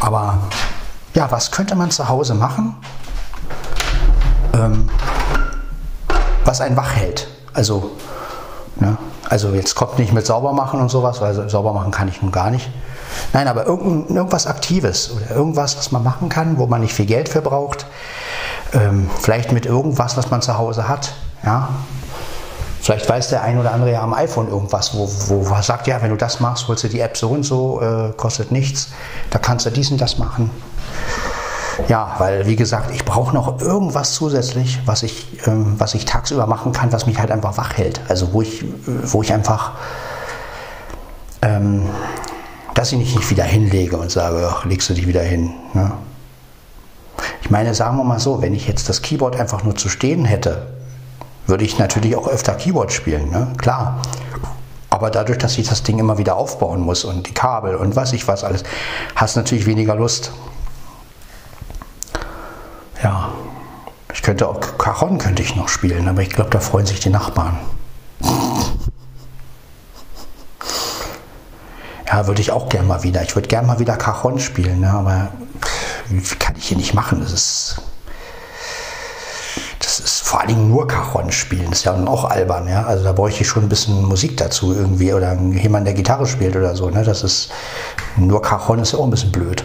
[0.00, 0.38] Aber
[1.14, 2.76] ja, was könnte man zu Hause machen,
[4.54, 4.88] ähm,
[6.44, 7.28] was einen wach hält?
[7.52, 7.90] Also,
[8.76, 8.96] ne?
[9.28, 12.32] also jetzt kommt nicht mit sauber machen und sowas, weil sauber machen kann ich nun
[12.32, 12.70] gar nicht.
[13.32, 17.06] Nein, aber irgend, irgendwas Aktives oder irgendwas, was man machen kann, wo man nicht viel
[17.06, 17.86] Geld für braucht.
[18.72, 21.12] Ähm, vielleicht mit irgendwas, was man zu Hause hat.
[21.44, 21.68] Ja?
[22.80, 26.00] Vielleicht weiß der ein oder andere ja am iPhone irgendwas, wo, wo er sagt, ja,
[26.00, 28.88] wenn du das machst, holst du die App so und so, äh, kostet nichts.
[29.28, 30.50] Da kannst du dies und das machen.
[31.88, 36.46] Ja, weil wie gesagt, ich brauche noch irgendwas zusätzlich, was ich, ähm, was ich tagsüber
[36.46, 38.00] machen kann, was mich halt einfach wach hält.
[38.08, 39.72] Also wo ich, wo ich einfach,
[41.42, 41.82] ähm,
[42.74, 45.52] dass ich mich nicht wieder hinlege und sage, ach, legst du dich wieder hin.
[45.74, 45.92] Ne?
[47.42, 50.24] Ich meine, sagen wir mal so, wenn ich jetzt das Keyboard einfach nur zu stehen
[50.24, 50.79] hätte,
[51.50, 53.52] würde ich natürlich auch öfter Keyboard spielen, ne?
[53.58, 54.00] klar.
[54.88, 58.12] Aber dadurch, dass ich das Ding immer wieder aufbauen muss und die Kabel und was
[58.12, 58.64] ich was alles,
[59.14, 60.32] hast natürlich weniger Lust.
[63.02, 63.30] Ja,
[64.12, 67.10] ich könnte auch Cajon könnte ich noch spielen, aber ich glaube, da freuen sich die
[67.10, 67.58] Nachbarn.
[72.06, 73.22] Ja, würde ich auch gern mal wieder.
[73.22, 74.90] Ich würde gern mal wieder Cajon spielen, ne?
[74.90, 75.28] aber
[76.40, 77.20] kann ich hier nicht machen.
[77.20, 77.80] Das ist,
[80.30, 81.72] vor allen Dingen nur Cajon spielen.
[81.72, 82.68] Ist ja auch albern.
[82.68, 82.84] Ja?
[82.84, 86.54] Also da bräuchte ich schon ein bisschen Musik dazu irgendwie oder jemand, der Gitarre spielt
[86.54, 86.88] oder so.
[86.88, 87.02] Ne?
[87.02, 87.50] Das ist
[88.16, 89.64] nur Cajon ist ja auch ein bisschen blöd.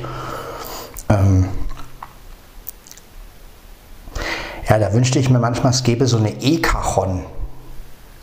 [1.10, 1.50] Ähm,
[4.68, 7.24] Ja, da wünschte ich mir manchmal, es gäbe so eine E-Cajon.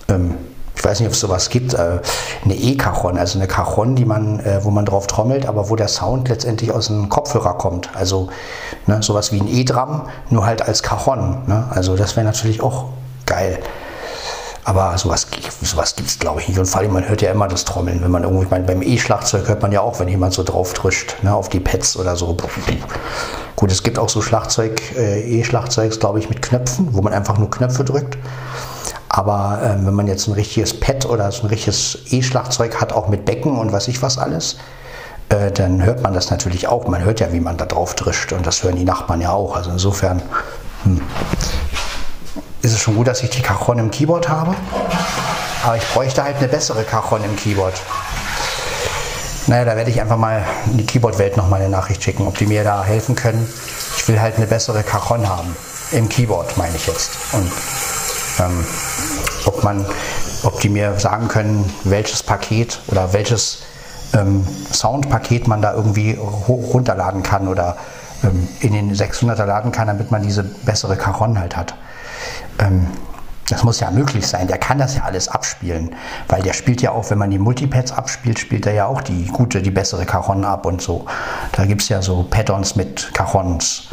[0.09, 0.35] Ähm,
[0.83, 2.01] ich weiß nicht, ob es sowas gibt, äh,
[2.45, 5.87] eine E-Cajon, also eine Cajon, die man, äh, wo man drauf trommelt, aber wo der
[5.87, 7.89] Sound letztendlich aus dem Kopfhörer kommt.
[7.95, 8.31] Also
[8.89, 11.43] ne, sowas wie ein E-Drum, nur halt als Cajon.
[11.47, 11.69] Ne?
[11.71, 12.87] Also das wäre natürlich auch
[13.27, 13.61] geil.
[14.65, 15.29] Aber sowas,
[15.63, 16.59] sowas gibt es, glaube ich, nicht.
[16.59, 18.03] Und vor allem, man hört ja immer das Trommeln.
[18.03, 20.75] Wenn man irgendwie, ich meine, beim E-Schlagzeug hört man ja auch, wenn jemand so drauf
[20.75, 22.37] trischt, ne, auf die Pads oder so.
[23.55, 27.39] Gut, es gibt auch so Schlagzeug, äh, E-Schlagzeugs, glaube ich, mit Knöpfen, wo man einfach
[27.39, 28.19] nur Knöpfe drückt.
[29.15, 33.09] Aber äh, wenn man jetzt ein richtiges Pad oder so ein richtiges E-Schlagzeug hat, auch
[33.09, 34.57] mit Becken und was ich was alles,
[35.29, 36.89] äh, dann hört man das natürlich auch.
[36.89, 39.55] Man hört ja, wie man da drauf drischt und das hören die Nachbarn ja auch.
[39.55, 40.23] Also insofern.
[40.85, 41.01] Hm
[42.63, 44.55] ist es schon gut, dass ich die Cajon im Keyboard habe.
[45.65, 47.75] Aber ich bräuchte halt eine bessere Cajon im Keyboard.
[49.49, 52.47] Naja, da werde ich einfach mal in die Keyboard-Welt nochmal eine Nachricht schicken, ob die
[52.47, 53.53] mir da helfen können.
[53.97, 55.57] Ich will halt eine bessere Cajon haben.
[55.91, 57.11] Im Keyboard meine ich jetzt.
[57.33, 57.51] Und
[58.39, 58.65] ähm,
[59.47, 59.85] ob man,
[60.43, 63.63] ob die mir sagen können, welches Paket oder welches
[64.15, 66.19] ähm, Soundpaket man da irgendwie
[66.49, 67.77] runterladen kann oder
[68.23, 71.75] ähm, in den 600er laden kann, damit man diese bessere Cajon halt hat.
[72.59, 72.87] Ähm,
[73.49, 74.47] das muss ja möglich sein.
[74.47, 75.95] Der kann das ja alles abspielen,
[76.29, 79.27] weil der spielt ja auch, wenn man die Multipads abspielt, spielt er ja auch die
[79.27, 81.07] gute, die bessere Cajon ab und so.
[81.53, 83.89] Da gibt es ja so Patterns mit Cajons.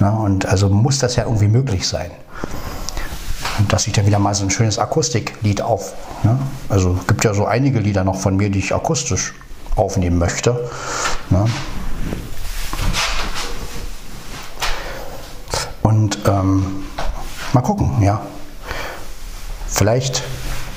[0.00, 0.10] Ne?
[0.10, 2.10] Und also muss das ja irgendwie möglich sein.
[3.58, 5.94] Und dass ich dann wieder mal so ein schönes Akustiklied auf.
[6.22, 6.38] Ne?
[6.68, 9.34] Also gibt ja so einige Lieder noch von mir, die ich akustisch
[9.76, 10.68] aufnehmen möchte.
[11.30, 11.46] Ne?
[15.82, 16.84] Und ähm,
[17.52, 18.20] Mal gucken, ja.
[19.66, 20.22] Vielleicht,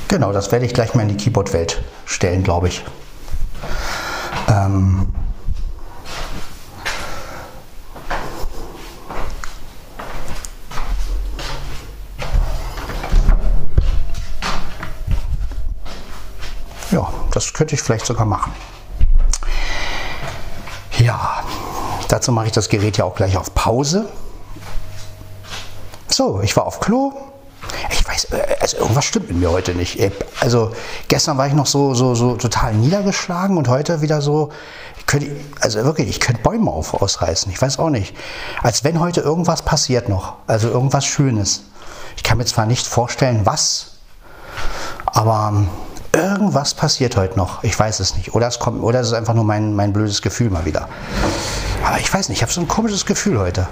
[0.07, 2.83] genau, das werde ich gleich mal in die Keyboard-Welt stellen, glaube ich.
[4.47, 5.09] Ähm,
[17.61, 18.51] könnte ich vielleicht sogar machen.
[20.97, 21.43] Ja,
[22.07, 24.09] dazu mache ich das Gerät ja auch gleich auf Pause.
[26.07, 27.13] So, ich war auf Klo.
[27.91, 29.99] Ich weiß, äh, also irgendwas stimmt mit mir heute nicht.
[30.39, 30.71] Also
[31.07, 34.49] gestern war ich noch so, so, so total niedergeschlagen und heute wieder so,
[34.97, 37.51] ich könnte, also wirklich, ich könnte Bäume auf, ausreißen.
[37.51, 38.15] Ich weiß auch nicht.
[38.63, 40.37] Als wenn heute irgendwas passiert noch.
[40.47, 41.65] Also irgendwas Schönes.
[42.15, 43.97] Ich kann mir zwar nicht vorstellen, was,
[45.05, 45.69] aber ähm,
[46.13, 47.63] irgendwas passiert heute noch.
[47.63, 48.33] Ich weiß es nicht.
[48.33, 50.87] Oder es kommt, oder es ist einfach nur mein, mein blödes Gefühl mal wieder.
[51.83, 53.67] Aber ich weiß nicht, ich habe so ein komisches Gefühl heute.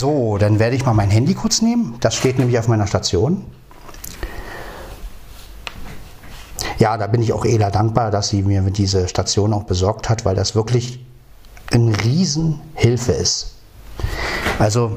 [0.00, 1.96] So, dann werde ich mal mein Handy kurz nehmen.
[2.00, 3.44] Das steht nämlich auf meiner Station.
[6.78, 10.24] Ja, da bin ich auch Ela dankbar, dass sie mir diese Station auch besorgt hat,
[10.24, 11.04] weil das wirklich
[11.70, 13.56] eine Riesenhilfe ist.
[14.58, 14.96] Also,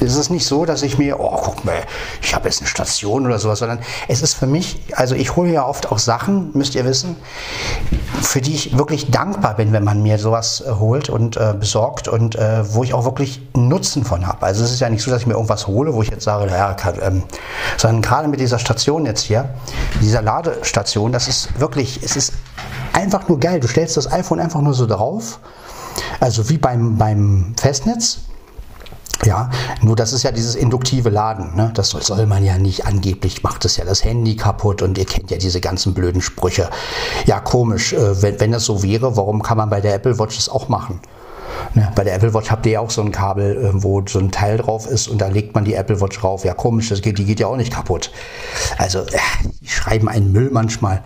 [0.00, 1.82] es ist nicht so, dass ich mir, oh, guck mal,
[2.22, 5.50] ich habe jetzt eine Station oder sowas, sondern es ist für mich, also ich hole
[5.50, 7.16] ja oft auch Sachen, müsst ihr wissen,
[8.22, 12.08] für die ich wirklich dankbar bin, wenn man mir sowas äh, holt und äh, besorgt
[12.08, 14.46] und äh, wo ich auch wirklich Nutzen von habe.
[14.46, 16.46] Also es ist ja nicht so, dass ich mir irgendwas hole, wo ich jetzt sage,
[16.46, 17.22] naja, ähm,
[17.76, 19.48] sondern gerade mit dieser Station jetzt hier,
[20.00, 22.32] dieser Ladestation, das ist wirklich, es ist
[22.92, 23.60] einfach nur geil.
[23.60, 25.40] Du stellst das iPhone einfach nur so drauf,
[26.20, 28.20] also wie beim, beim Festnetz
[29.24, 29.50] ja,
[29.82, 31.56] nur das ist ja dieses induktive Laden.
[31.56, 31.70] Ne?
[31.74, 32.86] Das soll man ja nicht.
[32.86, 36.70] Angeblich macht es ja das Handy kaputt und ihr kennt ja diese ganzen blöden Sprüche.
[37.26, 37.92] Ja, komisch.
[37.92, 40.68] Äh, wenn, wenn das so wäre, warum kann man bei der Apple Watch das auch
[40.68, 41.00] machen?
[41.74, 41.90] Ne?
[41.94, 44.30] Bei der Apple Watch habt ihr ja auch so ein Kabel, äh, wo so ein
[44.30, 46.44] Teil drauf ist und da legt man die Apple Watch drauf.
[46.44, 48.12] Ja, komisch, das geht, die geht ja auch nicht kaputt.
[48.78, 49.18] Also, äh,
[49.60, 51.02] die schreiben einen Müll manchmal.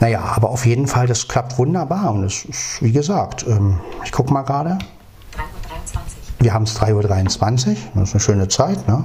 [0.00, 4.12] Naja, aber auf jeden Fall, das klappt wunderbar und es ist, wie gesagt, ähm, ich
[4.12, 4.78] gucke mal gerade.
[6.42, 8.88] Wir haben es 3.23 Uhr, das ist eine schöne Zeit.
[8.88, 9.04] Ne?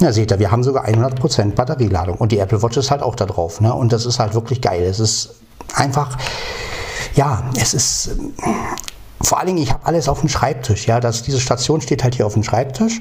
[0.00, 3.14] Ja, seht ihr, wir haben sogar 100% Batterieladung und die Apple Watch ist halt auch
[3.14, 3.60] da drauf.
[3.60, 3.74] Ne?
[3.74, 4.82] Und das ist halt wirklich geil.
[4.82, 5.34] Es ist
[5.74, 6.16] einfach,
[7.14, 8.10] ja, es ist
[9.20, 10.86] vor allen Dingen, ich habe alles auf dem Schreibtisch.
[10.86, 13.00] Ja, das, diese Station steht halt hier auf dem Schreibtisch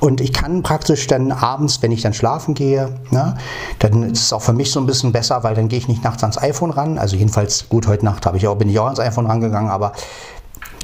[0.00, 3.36] und ich kann praktisch dann abends, wenn ich dann schlafen gehe, ne,
[3.78, 6.04] dann ist es auch für mich so ein bisschen besser, weil dann gehe ich nicht
[6.04, 6.98] nachts ans iPhone ran.
[6.98, 9.92] Also jedenfalls, gut, heute Nacht habe ich auch, bin ich auch ans iPhone rangegangen, aber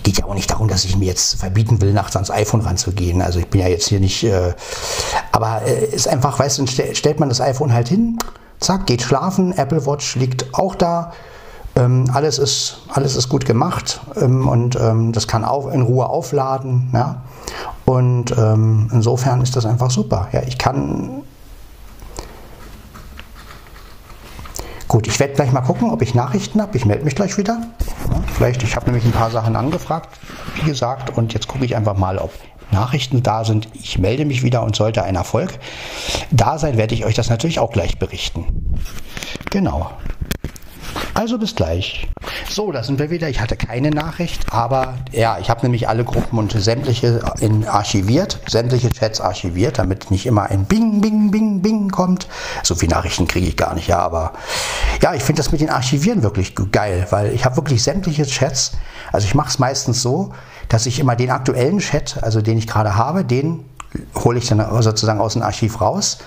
[0.02, 3.20] geht ja auch nicht darum, dass ich mir jetzt verbieten will, nachts ans iPhone ranzugehen.
[3.20, 4.54] Also ich bin ja jetzt hier nicht, äh,
[5.30, 8.18] aber äh, ist einfach, weißt du, stellt man das iPhone halt hin,
[8.60, 11.12] zack, geht schlafen, Apple Watch liegt auch da
[11.76, 16.08] ähm, alles, ist, alles ist gut gemacht ähm, und ähm, das kann auch in Ruhe
[16.08, 16.90] aufladen.
[16.92, 17.22] Ja?
[17.84, 20.28] Und ähm, insofern ist das einfach super.
[20.32, 21.22] Ja, ich kann.
[24.88, 26.76] Gut, ich werde gleich mal gucken, ob ich Nachrichten habe.
[26.76, 27.60] Ich melde mich gleich wieder.
[28.10, 30.08] Ja, vielleicht, ich habe nämlich ein paar Sachen angefragt,
[30.56, 32.32] wie gesagt, und jetzt gucke ich einfach mal, ob
[32.72, 33.68] Nachrichten da sind.
[33.74, 35.58] Ich melde mich wieder und sollte ein Erfolg
[36.30, 38.46] da sein, werde ich euch das natürlich auch gleich berichten.
[39.50, 39.90] Genau.
[41.14, 42.08] Also bis gleich.
[42.48, 43.28] So, da sind wir wieder.
[43.28, 48.38] Ich hatte keine Nachricht, aber ja, ich habe nämlich alle Gruppen und sämtliche in archiviert,
[48.48, 52.26] sämtliche Chats archiviert, damit nicht immer ein Bing, Bing, Bing, Bing kommt.
[52.62, 54.32] So viele Nachrichten kriege ich gar nicht, ja, aber
[55.02, 58.72] ja, ich finde das mit den Archivieren wirklich geil, weil ich habe wirklich sämtliche Chats.
[59.12, 60.32] Also ich mache es meistens so,
[60.68, 63.64] dass ich immer den aktuellen Chat, also den ich gerade habe, den
[64.14, 66.18] hole ich dann sozusagen aus dem Archiv raus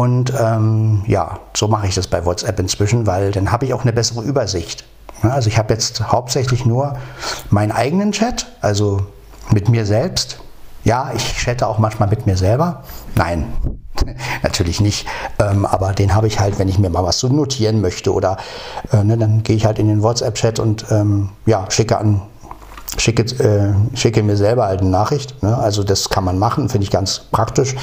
[0.00, 3.82] und ähm, ja, so mache ich das bei WhatsApp inzwischen, weil dann habe ich auch
[3.82, 4.86] eine bessere Übersicht.
[5.20, 6.94] Also ich habe jetzt hauptsächlich nur
[7.50, 9.02] meinen eigenen Chat, also
[9.52, 10.38] mit mir selbst.
[10.84, 12.82] Ja, ich chatte auch manchmal mit mir selber.
[13.14, 13.52] Nein,
[14.42, 15.06] natürlich nicht.
[15.38, 18.38] Ähm, aber den habe ich halt, wenn ich mir mal was so notieren möchte oder
[18.94, 22.22] äh, ne, dann gehe ich halt in den WhatsApp-Chat und ähm, ja, schicke an
[22.96, 25.42] schicke, äh, schicke mir selber halt eine Nachricht.
[25.42, 25.54] Ne?
[25.58, 27.74] Also das kann man machen, finde ich ganz praktisch.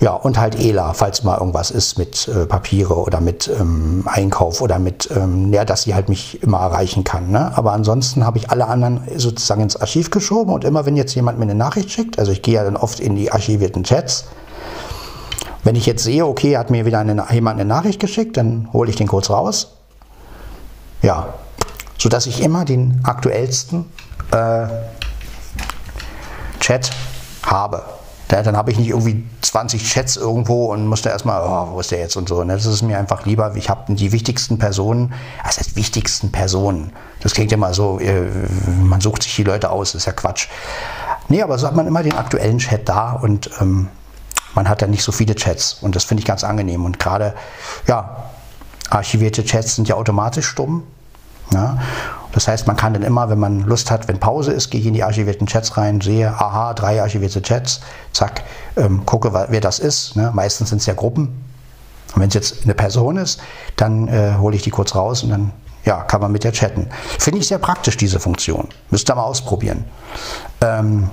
[0.00, 4.60] Ja, und halt ELA, falls mal irgendwas ist mit äh, Papiere oder mit ähm, Einkauf
[4.60, 7.30] oder mit, ähm, ja, dass sie halt mich immer erreichen kann.
[7.30, 7.52] Ne?
[7.56, 11.38] Aber ansonsten habe ich alle anderen sozusagen ins Archiv geschoben und immer wenn jetzt jemand
[11.38, 14.24] mir eine Nachricht schickt, also ich gehe ja dann oft in die archivierten Chats,
[15.64, 18.90] wenn ich jetzt sehe, okay, hat mir wieder eine, jemand eine Nachricht geschickt, dann hole
[18.90, 19.76] ich den kurz raus.
[21.02, 21.34] Ja,
[21.98, 23.86] sodass ich immer den aktuellsten
[24.32, 24.66] äh,
[26.58, 26.90] Chat
[27.44, 27.84] habe.
[28.32, 31.90] Ja, dann habe ich nicht irgendwie 20 Chats irgendwo und musste erstmal, oh, wo ist
[31.90, 32.42] der jetzt und so.
[32.42, 32.54] Ne?
[32.54, 35.12] Das ist mir einfach lieber, ich habe die wichtigsten Personen,
[35.44, 36.94] das heißt wichtigsten Personen.
[37.20, 38.22] Das klingt ja mal so, äh,
[38.82, 40.48] man sucht sich die Leute aus, ist ja Quatsch.
[41.28, 43.88] Nee, aber so hat man immer den aktuellen Chat da und ähm,
[44.54, 46.86] man hat dann nicht so viele Chats und das finde ich ganz angenehm.
[46.86, 47.34] Und gerade,
[47.86, 48.30] ja,
[48.88, 50.84] archivierte Chats sind ja automatisch stumm.
[51.52, 51.78] Ja?
[52.32, 54.86] Das heißt, man kann dann immer, wenn man Lust hat, wenn Pause ist, gehe ich
[54.86, 57.80] in die archivierten Chats rein, sehe, aha, drei archivierte Chats,
[58.12, 58.42] zack,
[58.76, 60.16] ähm, gucke, wer das ist.
[60.16, 60.30] Ne?
[60.34, 61.28] Meistens sind es ja Gruppen.
[62.14, 63.40] Und wenn es jetzt eine Person ist,
[63.76, 65.52] dann äh, hole ich die kurz raus und dann
[65.84, 66.88] ja, kann man mit der chatten.
[67.18, 68.68] Finde ich sehr praktisch, diese Funktion.
[68.90, 69.84] Müsst ihr mal ausprobieren.
[70.60, 71.10] Ähm,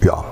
[0.00, 0.24] ja.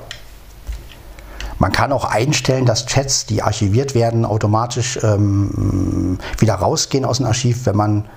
[1.58, 7.26] Man kann auch einstellen, dass Chats, die archiviert werden, automatisch ähm, wieder rausgehen aus dem
[7.26, 8.08] Archiv, wenn man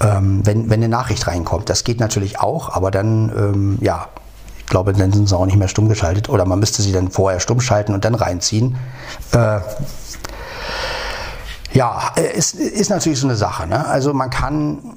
[0.00, 1.68] ähm, wenn, wenn eine Nachricht reinkommt.
[1.68, 4.08] Das geht natürlich auch, aber dann, ähm, ja,
[4.58, 7.10] ich glaube, dann sind sie auch nicht mehr stumm geschaltet oder man müsste sie dann
[7.10, 8.76] vorher stumm schalten und dann reinziehen.
[9.32, 9.60] Äh,
[11.72, 13.66] ja, ist, ist natürlich so eine Sache.
[13.66, 13.86] Ne?
[13.86, 14.94] Also man kann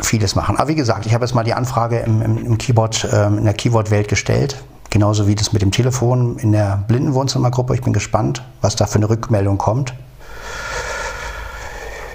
[0.00, 0.56] vieles machen.
[0.56, 3.44] Aber wie gesagt, ich habe jetzt mal die Anfrage im, im, im Keyboard, ähm, in
[3.44, 4.64] der Keyword-Welt gestellt.
[4.90, 7.74] Genauso wie das mit dem Telefon in der Blindenwohnzimmergruppe.
[7.74, 9.94] Ich bin gespannt, was da für eine Rückmeldung kommt.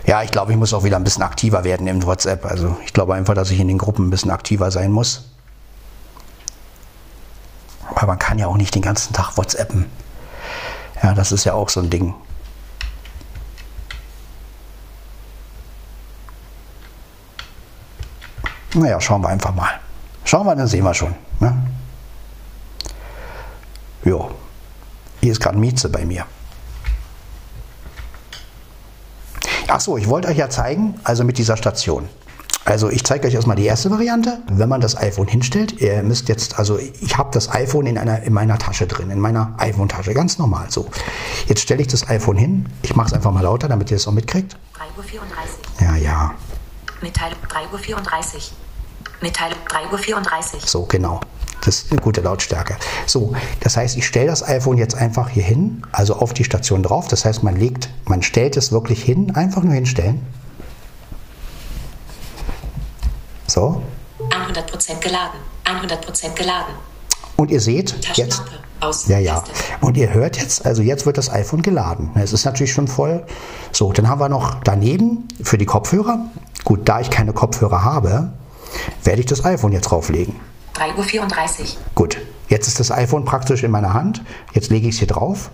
[0.10, 2.44] Ja, ich glaube, ich muss auch wieder ein bisschen aktiver werden im WhatsApp.
[2.44, 5.30] Also ich glaube einfach, dass ich in den Gruppen ein bisschen aktiver sein muss.
[7.92, 9.86] Aber man kann ja auch nicht den ganzen Tag WhatsAppen.
[11.04, 12.16] Ja, das ist ja auch so ein Ding.
[18.74, 19.80] Naja, schauen wir einfach mal.
[20.26, 21.14] Schauen wir, dann sehen wir schon.
[21.40, 21.56] Ne?
[24.04, 24.32] Jo,
[25.22, 26.26] hier ist gerade Mieze bei mir.
[29.70, 32.08] Achso, ich wollte euch ja zeigen, also mit dieser Station.
[32.66, 34.40] Also ich zeige euch erstmal die erste Variante.
[34.48, 38.22] Wenn man das iPhone hinstellt, ihr müsst jetzt, also ich habe das iPhone in, einer,
[38.24, 40.88] in meiner Tasche drin, in meiner iPhone-Tasche, ganz normal so.
[41.48, 44.08] Jetzt stelle ich das iPhone hin, ich mache es einfach mal lauter, damit ihr es
[44.08, 44.56] auch mitkriegt.
[44.76, 45.88] 3.34 Uhr.
[45.88, 46.32] Ja, ja,
[47.02, 48.42] Mitteilung 3.34 Uhr.
[49.22, 50.60] Mitteilung 3.34 Uhr.
[50.66, 51.22] so genau.
[51.66, 52.78] Das ist eine gute Lautstärke.
[53.06, 56.84] So, das heißt, ich stelle das iPhone jetzt einfach hier hin, also auf die Station
[56.84, 57.08] drauf.
[57.08, 60.26] Das heißt, man legt, man stellt es wirklich hin, einfach nur hinstellen.
[63.48, 63.82] So,
[64.30, 65.40] 100% geladen.
[65.66, 66.74] 100% geladen.
[67.36, 68.42] und ihr seht jetzt.
[68.82, 69.08] Aus.
[69.08, 69.44] Ja, ja.
[69.82, 72.12] Und ihr hört jetzt, also jetzt wird das iPhone geladen.
[72.16, 73.26] Es ist natürlich schon voll.
[73.74, 76.20] So, dann haben wir noch daneben für die Kopfhörer.
[76.64, 78.32] Gut, da ich keine Kopfhörer habe,
[79.04, 80.36] werde ich das iPhone jetzt drauflegen.
[80.80, 81.68] 3.34 Uhr.
[81.96, 82.18] Gut,
[82.48, 84.22] jetzt ist das iPhone praktisch in meiner Hand.
[84.54, 85.52] Jetzt lege ich es hier drauf.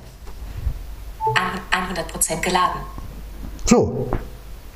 [1.71, 2.81] 100% geladen.
[3.65, 4.07] So,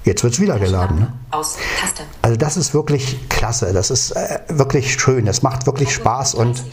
[0.03, 0.99] jetzt wird es wieder geladen.
[0.99, 1.13] Ne?
[1.31, 1.57] Aus.
[1.79, 2.03] Taste.
[2.21, 3.73] Also das ist wirklich klasse.
[3.73, 5.25] Das ist äh, wirklich schön.
[5.25, 6.33] Das macht wirklich Spaß.
[6.35, 6.63] Und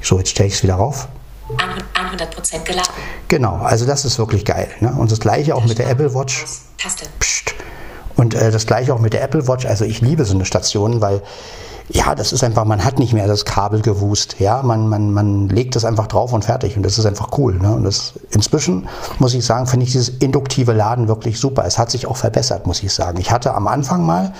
[0.00, 1.08] so, jetzt stelle ich es wieder rauf.
[1.56, 2.92] 100% geladen.
[3.28, 4.68] Genau, also das ist wirklich geil.
[4.80, 4.92] Ne?
[4.92, 6.44] Und das gleiche auch mit der Apple Watch.
[6.78, 7.06] Taste.
[7.18, 7.54] Psst.
[8.16, 9.66] Und äh, das gleiche auch mit der Apple Watch.
[9.66, 11.22] Also ich liebe so eine Station, weil
[11.88, 14.36] ja, das ist einfach, man hat nicht mehr das Kabel gewust.
[14.38, 16.76] Ja, man, man, man legt es einfach drauf und fertig.
[16.76, 17.54] Und das ist einfach cool.
[17.54, 17.74] Ne?
[17.74, 21.64] Und das, inzwischen, muss ich sagen, finde ich dieses induktive Laden wirklich super.
[21.66, 23.18] Es hat sich auch verbessert, muss ich sagen.
[23.20, 24.32] Ich hatte am Anfang mal,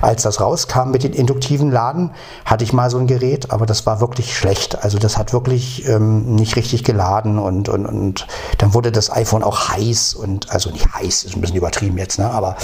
[0.00, 2.10] als das rauskam mit den induktiven Laden,
[2.44, 4.82] hatte ich mal so ein Gerät, aber das war wirklich schlecht.
[4.82, 8.26] Also das hat wirklich ähm, nicht richtig geladen und, und, und
[8.58, 12.18] dann wurde das iPhone auch heiß und also nicht heiß, ist ein bisschen übertrieben jetzt,
[12.18, 12.30] ne?
[12.30, 12.56] Aber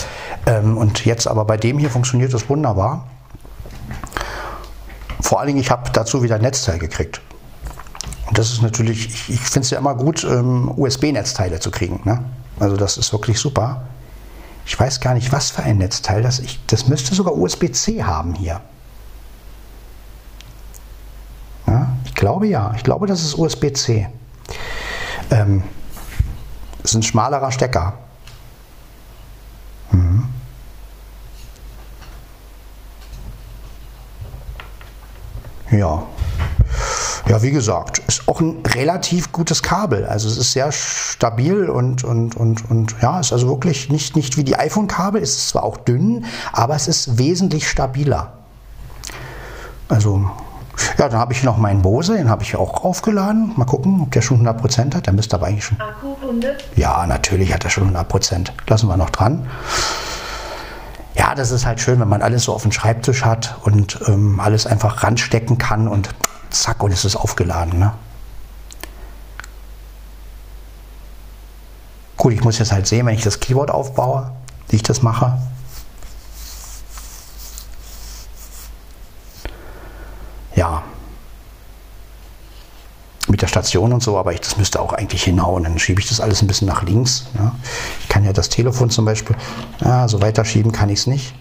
[0.47, 3.05] ähm, und jetzt aber bei dem hier funktioniert das wunderbar.
[5.25, 7.23] Vor allen Dingen, ich habe dazu wieder ein Netzteil gekriegt.
[8.27, 12.03] Und das ist natürlich, ich, ich finde es ja immer gut, ähm, USB-Netzteile zu kriegen.
[12.05, 12.23] Ne?
[12.61, 13.85] Also das ist wirklich super.
[14.67, 16.61] Ich weiß gar nicht, was für ein Netzteil das ich.
[16.67, 18.61] Das müsste sogar USB-C haben hier.
[21.67, 22.75] Ja, ich glaube ja.
[22.77, 24.07] Ich glaube, das ist USB-C.
[25.31, 25.65] Ähm,
[26.83, 27.95] ist ein schmalerer Stecker.
[35.79, 36.03] Ja.
[37.29, 40.05] Ja, wie gesagt, ist auch ein relativ gutes Kabel.
[40.05, 44.37] Also es ist sehr stabil und, und, und, und ja, ist also wirklich nicht, nicht
[44.37, 48.35] wie die iPhone-Kabel, es ist zwar auch dünn, aber es ist wesentlich stabiler.
[49.89, 50.31] Also,
[50.99, 53.53] ja, dann habe ich noch meinen Bose, den habe ich auch aufgeladen.
[53.57, 55.07] Mal gucken, ob der schon 100% hat.
[55.07, 55.81] Der müsste aber eigentlich schon.
[55.81, 56.57] Akkurunde.
[56.77, 58.49] Ja, natürlich hat er schon 100%.
[58.67, 59.47] Lassen wir noch dran.
[61.15, 64.41] Ja, das ist halt schön, wenn man alles so auf dem Schreibtisch hat und ähm,
[64.41, 66.11] alles einfach ranstecken kann und
[66.51, 67.79] zack, und es ist aufgeladen.
[67.79, 67.93] Ne?
[72.17, 74.33] Gut, ich muss jetzt halt sehen, wenn ich das Keyboard aufbaue,
[74.69, 75.39] wie ich das mache.
[80.57, 80.83] Ja.
[83.35, 85.65] Mit der Station und so, aber ich, das müsste auch eigentlich hinhauen.
[85.65, 87.27] Dann schiebe ich das alles ein bisschen nach links.
[87.35, 87.51] Ne?
[88.01, 89.35] Ich kann ja das Telefon zum Beispiel,
[89.81, 91.35] ja, so weiter schieben kann ich es nicht.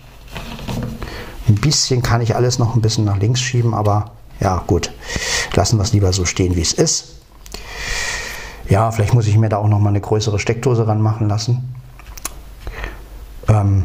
[1.47, 4.91] Ein bisschen kann ich alles noch ein bisschen nach links schieben, aber ja, gut.
[5.53, 7.17] Lassen wir es lieber so stehen, wie es ist.
[8.67, 11.75] Ja, vielleicht muss ich mir da auch noch mal eine größere Steckdose ranmachen lassen.
[13.47, 13.83] Ähm,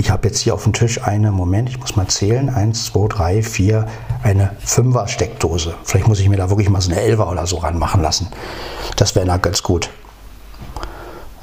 [0.00, 3.08] ich habe jetzt hier auf dem Tisch eine, Moment, ich muss mal zählen, 1, 2,
[3.08, 3.86] 3, 4,
[4.22, 5.74] eine 5er Steckdose.
[5.84, 8.28] Vielleicht muss ich mir da wirklich mal so eine 11er oder so ranmachen lassen.
[8.96, 9.90] Das wäre dann ganz gut.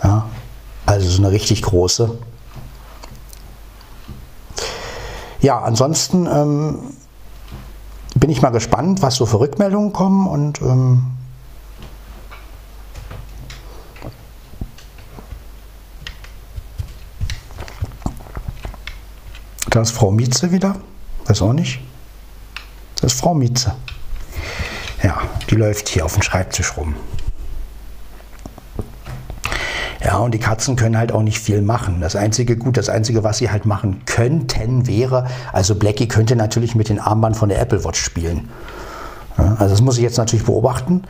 [0.03, 0.25] Ja,
[0.87, 2.17] also so eine richtig große.
[5.41, 6.79] Ja, ansonsten ähm,
[8.15, 11.03] bin ich mal gespannt, was so für Rückmeldungen kommen und ähm,
[19.69, 20.75] da ist Frau Mietze wieder,
[21.25, 21.79] weiß auch nicht.
[23.01, 23.75] Das ist Frau Mietze.
[25.03, 26.95] Ja, die läuft hier auf dem Schreibtisch rum.
[30.03, 32.01] Ja, und die Katzen können halt auch nicht viel machen.
[32.01, 36.75] Das einzige gut, das einzige, was sie halt machen könnten, wäre, also Blackie könnte natürlich
[36.75, 38.49] mit den Armband von der Apple Watch spielen.
[39.37, 41.03] Ja, also das muss ich jetzt natürlich beobachten.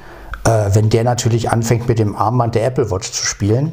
[0.45, 3.71] Äh, wenn der natürlich anfängt mit dem Armband der Apple Watch zu spielen,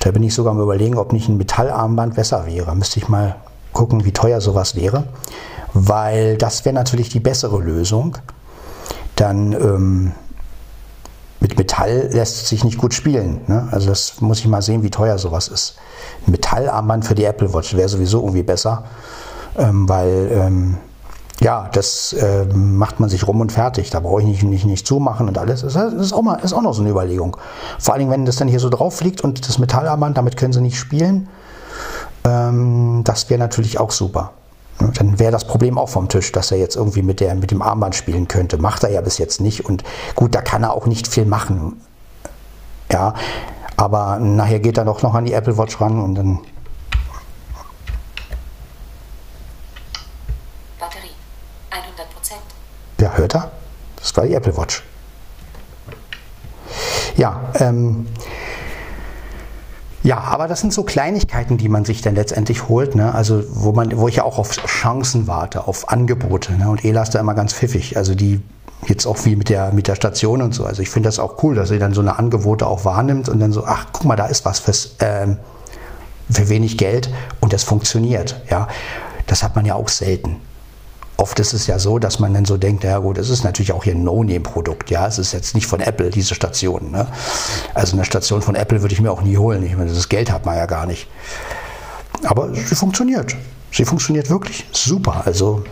[0.00, 2.74] Da bin ich sogar am überlegen, ob nicht ein Metallarmband besser wäre.
[2.74, 3.36] Müsste ich mal
[3.72, 5.04] gucken, wie teuer sowas wäre.
[5.72, 8.16] Weil das wäre natürlich die bessere Lösung.
[9.14, 10.12] Dann ähm,
[11.38, 13.40] mit Metall lässt sich nicht gut spielen.
[13.46, 13.68] Ne?
[13.70, 15.76] Also das muss ich mal sehen, wie teuer sowas ist.
[16.26, 18.84] Ein Metallarmband für die Apple Watch wäre sowieso irgendwie besser,
[19.56, 20.78] ähm, weil ähm,
[21.40, 23.90] ja, das äh, macht man sich rum und fertig.
[23.90, 25.62] Da brauche ich nicht, nicht, nicht zumachen und alles.
[25.62, 27.36] Das ist auch, mal, ist auch noch so eine Überlegung.
[27.78, 30.60] Vor allem, wenn das dann hier so drauf liegt und das Metallarmband, damit können sie
[30.60, 31.28] nicht spielen.
[32.24, 34.32] Ähm, das wäre natürlich auch super.
[34.94, 37.62] Dann wäre das Problem auch vom Tisch, dass er jetzt irgendwie mit, der, mit dem
[37.62, 38.58] Armband spielen könnte.
[38.58, 39.64] Macht er ja bis jetzt nicht.
[39.64, 39.84] Und
[40.14, 41.80] gut, da kann er auch nicht viel machen.
[42.90, 43.14] Ja,
[43.76, 46.40] aber nachher geht er doch noch an die Apple Watch ran und dann
[50.78, 51.14] Batterie.
[51.70, 52.40] 100 Prozent.
[53.00, 53.50] Ja, hört er?
[53.96, 54.82] Das war die Apple Watch.
[57.16, 58.06] Ja, ähm,
[60.02, 62.94] ja, aber das sind so Kleinigkeiten, die man sich dann letztendlich holt.
[62.94, 63.14] Ne?
[63.14, 66.52] Also wo man, wo ich ja auch auf Chancen warte, auf Angebote.
[66.52, 66.68] Ne?
[66.68, 67.96] Und Ela ist da immer ganz pfiffig.
[67.96, 68.40] Also die
[68.86, 70.64] jetzt auch wie mit der mit der Station und so.
[70.64, 73.40] Also ich finde das auch cool, dass sie dann so eine Angebote auch wahrnimmt und
[73.40, 75.36] dann so, ach guck mal, da ist was fürs ähm,
[76.30, 78.40] für wenig Geld und das funktioniert.
[78.50, 78.68] Ja,
[79.26, 80.36] das hat man ja auch selten.
[81.20, 83.72] Oft ist es ja so, dass man dann so denkt, ja gut, es ist natürlich
[83.72, 86.90] auch hier ein No-Name-Produkt, ja, es ist jetzt nicht von Apple, diese Station.
[86.90, 87.06] Ne?
[87.74, 90.32] Also eine Station von Apple würde ich mir auch nie holen, ich meine, das Geld
[90.32, 91.08] hat man ja gar nicht.
[92.24, 93.36] Aber sie funktioniert.
[93.70, 95.22] Sie funktioniert wirklich super.
[95.26, 95.62] Also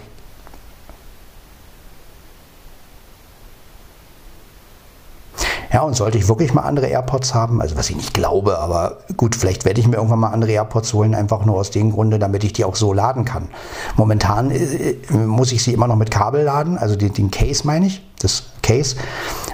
[5.72, 8.98] Ja, und sollte ich wirklich mal andere AirPods haben, also was ich nicht glaube, aber
[9.18, 12.18] gut, vielleicht werde ich mir irgendwann mal andere AirPods holen, einfach nur aus dem Grunde,
[12.18, 13.48] damit ich die auch so laden kann.
[13.96, 17.86] Momentan äh, muss ich sie immer noch mit Kabel laden, also den, den Case meine
[17.86, 18.96] ich, das Case,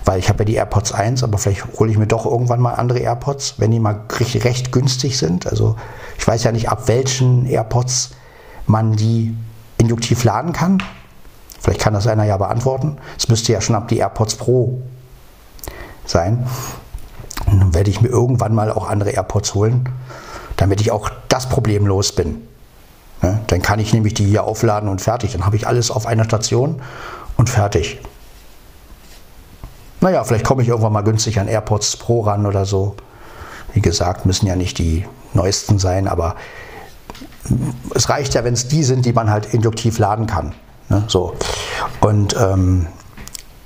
[0.04, 2.74] weil ich habe ja die AirPods 1, aber vielleicht hole ich mir doch irgendwann mal
[2.74, 5.48] andere AirPods, wenn die mal recht, recht günstig sind.
[5.48, 5.74] Also
[6.16, 8.10] ich weiß ja nicht, ab welchen AirPods
[8.66, 9.36] man die
[9.78, 10.80] induktiv laden kann.
[11.60, 12.98] Vielleicht kann das einer ja beantworten.
[13.18, 14.80] Es müsste ja schon ab die AirPods Pro
[16.06, 16.46] sein.
[17.46, 19.88] Und dann werde ich mir irgendwann mal auch andere AirPods holen,
[20.56, 22.46] damit ich auch das Problem los bin.
[23.22, 23.40] Ne?
[23.46, 25.32] Dann kann ich nämlich die hier aufladen und fertig.
[25.32, 26.80] Dann habe ich alles auf einer Station
[27.36, 28.00] und fertig.
[30.00, 32.94] Naja, vielleicht komme ich irgendwann mal günstig an AirPods Pro ran oder so.
[33.72, 36.36] Wie gesagt, müssen ja nicht die neuesten sein, aber
[37.94, 40.54] es reicht ja, wenn es die sind, die man halt induktiv laden kann.
[40.88, 41.04] Ne?
[41.08, 41.34] So.
[42.00, 42.86] Und ähm,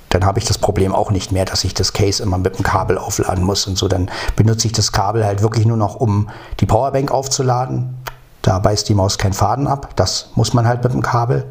[0.09, 2.63] dann habe ich das Problem auch nicht mehr, dass ich das Case immer mit dem
[2.63, 3.87] Kabel aufladen muss und so.
[3.87, 6.29] Dann benutze ich das Kabel halt wirklich nur noch, um
[6.59, 7.95] die Powerbank aufzuladen.
[8.41, 9.95] Da beißt die Maus keinen Faden ab.
[9.95, 11.45] Das muss man halt mit dem Kabel.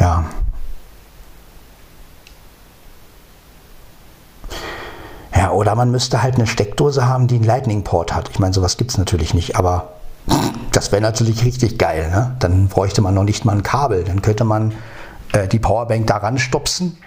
[0.00, 0.24] Ja.
[5.34, 8.30] Ja, oder man müsste halt eine Steckdose haben, die einen Lightning-Port hat.
[8.30, 9.92] Ich meine, sowas gibt es natürlich nicht, aber
[10.72, 12.10] das wäre natürlich richtig geil.
[12.10, 12.34] Ne?
[12.40, 14.04] Dann bräuchte man noch nicht mal ein Kabel.
[14.04, 14.72] Dann könnte man
[15.32, 16.98] äh, die Powerbank daran stupsen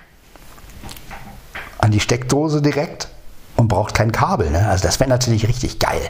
[1.80, 3.10] an die Steckdose direkt
[3.56, 4.50] und braucht kein Kabel.
[4.50, 4.68] Ne?
[4.68, 6.02] Also das wäre natürlich richtig geil.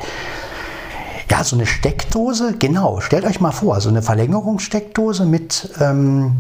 [1.30, 3.02] Ja, so eine Steckdose, genau.
[3.02, 6.38] Stellt euch mal vor, so eine Verlängerungssteckdose mit, ähm,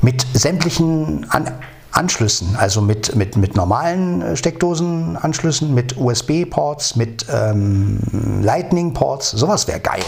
[0.00, 1.50] mit sämtlichen An
[1.92, 7.98] Anschlüssen, also mit, mit, mit normalen äh, Steckdosenanschlüssen, mit USB-Ports, mit ähm,
[8.42, 10.02] Lightning-Ports, sowas wäre geil.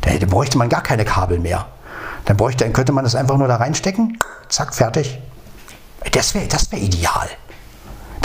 [0.00, 1.66] Da, bräuchte man gar keine Kabel mehr.
[2.24, 5.18] Dann, bräuchte, dann könnte man das einfach nur da reinstecken, zack, fertig.
[6.12, 7.28] Das wäre das wär ideal.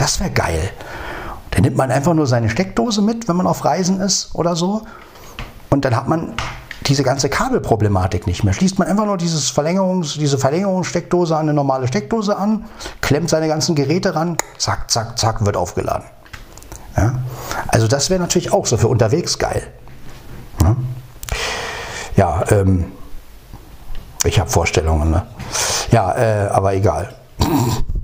[0.02, 0.72] Das wäre geil.
[1.52, 4.82] Dann nimmt man einfach nur seine Steckdose mit, wenn man auf Reisen ist oder so.
[5.70, 6.34] Und dann hat man
[6.88, 8.52] diese ganze Kabelproblematik nicht mehr.
[8.52, 12.66] Schließt man einfach nur dieses Verlängerungs-, diese Verlängerungssteckdose an eine normale Steckdose an,
[13.02, 16.08] klemmt seine ganzen Geräte ran, zack, zack, zack, wird aufgeladen.
[16.98, 17.20] Ja?
[17.68, 19.68] Also das wäre natürlich auch so für unterwegs geil.
[20.64, 20.76] Ja,
[22.16, 22.92] ja ähm,
[24.24, 25.12] ich habe Vorstellungen.
[25.12, 25.28] Ne?
[25.92, 27.14] Ja, äh, aber egal.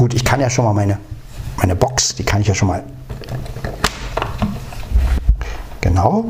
[0.00, 0.98] Gut, ich kann ja schon mal meine,
[1.58, 2.82] meine Box, die kann ich ja schon mal.
[5.82, 6.24] Genau,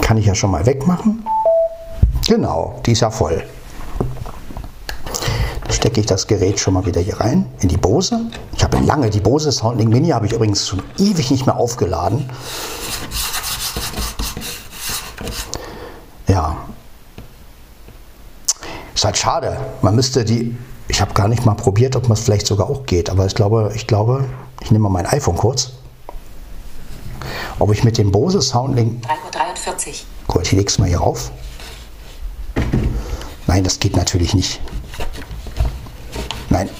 [0.00, 1.24] kann ich ja schon mal wegmachen.
[2.26, 3.44] Genau, die ist ja voll.
[5.62, 8.32] Dann stecke ich das Gerät schon mal wieder hier rein, in die Bose.
[8.56, 12.28] Ich habe lange die Bose Soundlink Mini, habe ich übrigens schon ewig nicht mehr aufgeladen.
[16.26, 16.56] Ja.
[18.92, 19.56] Ist halt schade.
[19.82, 20.58] Man müsste die
[20.88, 23.72] ich habe gar nicht mal probiert, ob es vielleicht sogar auch geht, aber ich glaube,
[23.74, 24.24] ich glaube,
[24.60, 25.72] ich nehme mal mein iPhone kurz.
[27.58, 29.04] Ob ich mit dem Bose Soundlink.
[29.04, 29.94] 3.43 Uhr.
[30.28, 31.30] Gut, ich lege es mal hier auf.
[33.46, 34.60] Nein, das geht natürlich nicht.
[36.48, 36.70] Nein.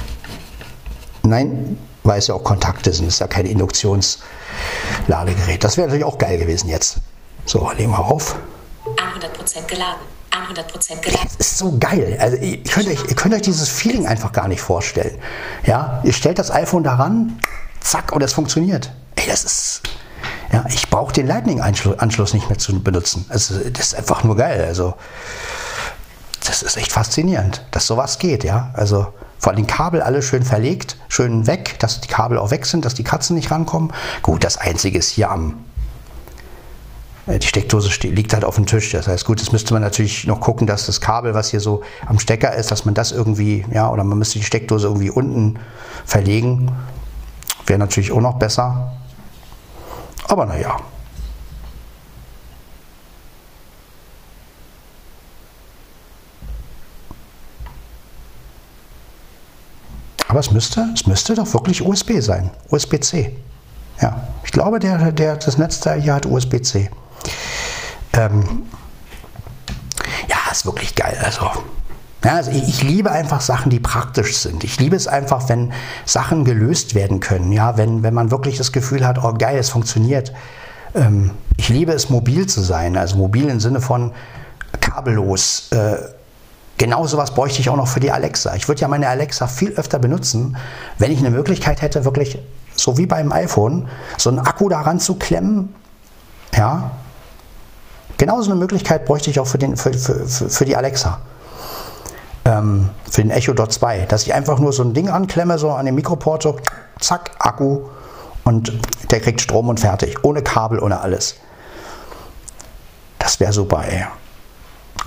[1.23, 3.07] Nein, weil es ja auch Kontakte sind.
[3.07, 5.63] Es ist ja kein Induktionsladegerät.
[5.63, 6.99] Das wäre natürlich auch geil gewesen jetzt.
[7.45, 8.37] So, legen wir auf.
[8.85, 10.01] 100% geladen.
[10.31, 11.29] 100% geladen.
[11.39, 12.17] Das ist so geil.
[12.21, 15.19] Also ihr könnt, euch, ihr könnt euch dieses Feeling einfach gar nicht vorstellen.
[15.65, 17.39] Ja, ihr stellt das iPhone daran,
[17.81, 18.91] zack, und es funktioniert.
[19.17, 19.83] Ey, das ist.
[20.53, 23.27] Ja, ich brauche den Lightning-Anschluss nicht mehr zu benutzen.
[23.29, 24.65] Also, das ist einfach nur geil.
[24.67, 24.95] Also,
[26.45, 28.71] das ist echt faszinierend, dass sowas geht, ja.
[28.75, 32.85] Also, vor allem Kabel alle schön verlegt, schön weg, dass die Kabel auch weg sind,
[32.85, 33.93] dass die Katzen nicht rankommen.
[34.23, 35.65] Gut, das Einzige ist hier am,
[37.37, 38.91] die Steckdose liegt halt auf dem Tisch.
[38.93, 41.83] Das heißt, gut, jetzt müsste man natürlich noch gucken, dass das Kabel, was hier so
[42.07, 45.59] am Stecker ist, dass man das irgendwie, ja, oder man müsste die Steckdose irgendwie unten
[46.07, 46.73] verlegen.
[47.67, 48.93] Wäre natürlich auch noch besser.
[50.27, 50.77] Aber naja.
[60.29, 62.51] Aber es müsste, es müsste doch wirklich USB sein.
[62.71, 63.37] USB-C.
[64.01, 66.91] Ja, ich glaube, der, der, das Netzteil hier hat USB-C.
[68.13, 68.65] Ähm,
[70.29, 71.17] ja, ist wirklich geil.
[71.23, 71.51] Also,
[72.25, 74.65] ja, also ich, ich, liebe einfach Sachen, die praktisch sind.
[74.65, 75.73] Ich liebe es einfach, wenn
[76.05, 77.53] Sachen gelöst werden können.
[77.53, 80.33] Ja, wenn, wenn man wirklich das Gefühl hat, oh geil, es funktioniert.
[80.95, 82.97] Ähm, ich liebe es, mobil zu sein.
[82.97, 84.13] Also mobil im Sinne von
[84.81, 85.69] kabellos.
[85.71, 85.97] Äh,
[86.77, 88.55] genau sowas bräuchte ich auch noch für die Alexa.
[88.57, 90.57] Ich würde ja meine Alexa viel öfter benutzen,
[90.99, 92.39] wenn ich eine Möglichkeit hätte, wirklich
[92.75, 95.75] so wie beim iPhone, so einen Akku daran zu klemmen.
[96.57, 96.93] Ja,
[98.19, 101.21] Genauso eine Möglichkeit bräuchte ich auch für, den, für, für, für die Alexa.
[102.45, 104.07] Ähm, für den Echo Dot 2.
[104.07, 106.57] Dass ich einfach nur so ein Ding anklemme, so an den Mikroport, so
[107.01, 107.83] zack, Akku
[108.45, 108.73] und
[109.11, 110.25] der kriegt Strom und fertig.
[110.25, 111.37] Ohne Kabel, ohne alles.
[113.19, 114.07] Das wäre super, ey.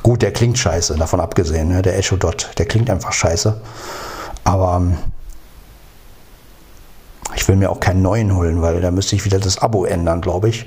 [0.04, 1.82] Gut, der klingt scheiße, davon abgesehen, ne?
[1.82, 3.60] der Echo Dot, der klingt einfach scheiße.
[4.44, 4.98] Aber ähm,
[7.36, 10.22] ich will mir auch keinen neuen holen, weil da müsste ich wieder das Abo ändern,
[10.22, 10.66] glaube ich.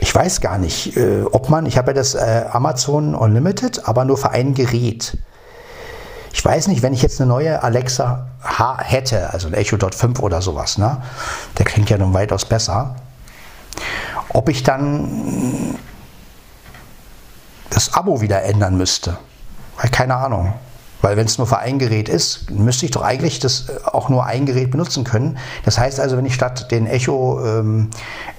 [0.00, 4.04] Ich weiß gar nicht, äh, ob man, ich habe ja das äh, Amazon Unlimited, aber
[4.04, 5.18] nur für ein Gerät.
[6.32, 9.94] Ich weiß nicht, wenn ich jetzt eine neue Alexa H hätte, also ein Echo Dot
[9.94, 11.02] 5 oder sowas, ne?
[11.56, 12.96] der klingt ja nun weitaus besser,
[14.28, 15.76] ob ich dann
[17.70, 19.18] das Abo wieder ändern müsste.
[19.90, 20.54] Keine Ahnung.
[21.00, 24.08] Weil wenn es nur für ein Gerät ist, müsste ich doch eigentlich das äh, auch
[24.08, 25.38] nur ein Gerät benutzen können.
[25.64, 27.90] Das heißt also, wenn ich statt den Echo, ähm,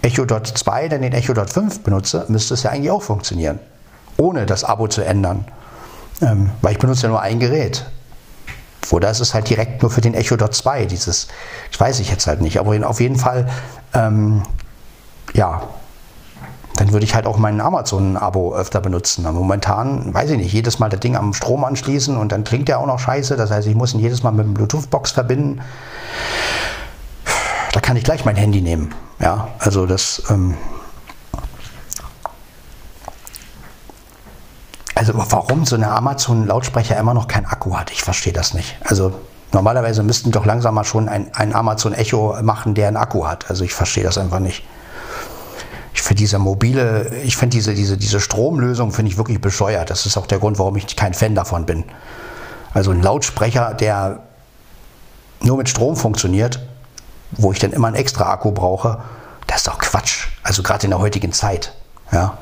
[0.02, 3.60] Echo Dot 2 dann den Echo Dot 5 benutze, müsste es ja eigentlich auch funktionieren.
[4.18, 5.45] Ohne das Abo zu ändern.
[6.22, 7.86] Ähm, weil ich benutze ja nur ein Gerät.
[8.91, 11.27] Oder ist es halt direkt nur für den Echo Dot 2, dieses,
[11.72, 12.60] das weiß ich jetzt halt nicht.
[12.60, 13.48] Aber auf jeden Fall,
[13.94, 14.44] ähm,
[15.34, 15.61] ja,
[16.80, 19.26] dann würde ich halt auch mein Amazon-Abo öfter benutzen.
[19.30, 22.80] Momentan, weiß ich nicht, jedes Mal das Ding am Strom anschließen und dann klingt der
[22.80, 23.35] auch noch scheiße.
[23.35, 25.60] Das heißt, ich muss ihn jedes Mal mit dem Bluetooth-Box verbinden.
[27.73, 28.95] Da kann ich gleich mein Handy nehmen.
[29.19, 30.23] Ja, also das.
[30.30, 30.56] Ähm
[34.95, 38.77] also warum so eine Amazon-Lautsprecher immer noch kein Akku hat, ich verstehe das nicht.
[38.85, 39.11] Also
[39.51, 43.49] normalerweise müssten doch langsam mal schon ein, ein Amazon Echo machen, der einen Akku hat.
[43.49, 44.64] Also ich verstehe das einfach nicht
[45.99, 49.89] ich finde diese mobile, ich finde diese, diese, diese Stromlösung finde ich wirklich bescheuert.
[49.89, 51.84] Das ist auch der Grund, warum ich kein Fan davon bin.
[52.73, 54.21] Also ein Lautsprecher, der
[55.41, 56.61] nur mit Strom funktioniert,
[57.31, 58.99] wo ich dann immer einen extra Akku brauche,
[59.47, 60.27] das ist doch Quatsch.
[60.41, 61.73] Also gerade in der heutigen Zeit.
[62.13, 62.38] Ja.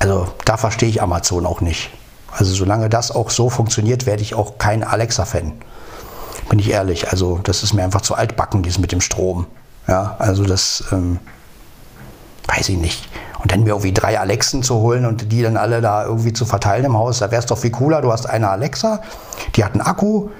[0.00, 1.90] Also da verstehe ich Amazon auch nicht.
[2.32, 5.52] Also solange das auch so funktioniert, werde ich auch kein Alexa-Fan.
[6.48, 7.08] Bin ich ehrlich.
[7.08, 9.46] Also das ist mir einfach zu altbacken, dieses mit dem Strom.
[9.86, 10.82] Ja, also das.
[10.90, 11.20] Ähm,
[12.46, 13.08] weiß ich nicht.
[13.40, 16.46] Und dann mir irgendwie drei Alexen zu holen und die dann alle da irgendwie zu
[16.46, 18.00] verteilen im Haus, da wäre es doch viel cooler.
[18.00, 19.02] Du hast eine Alexa,
[19.54, 20.30] die hat einen Akku,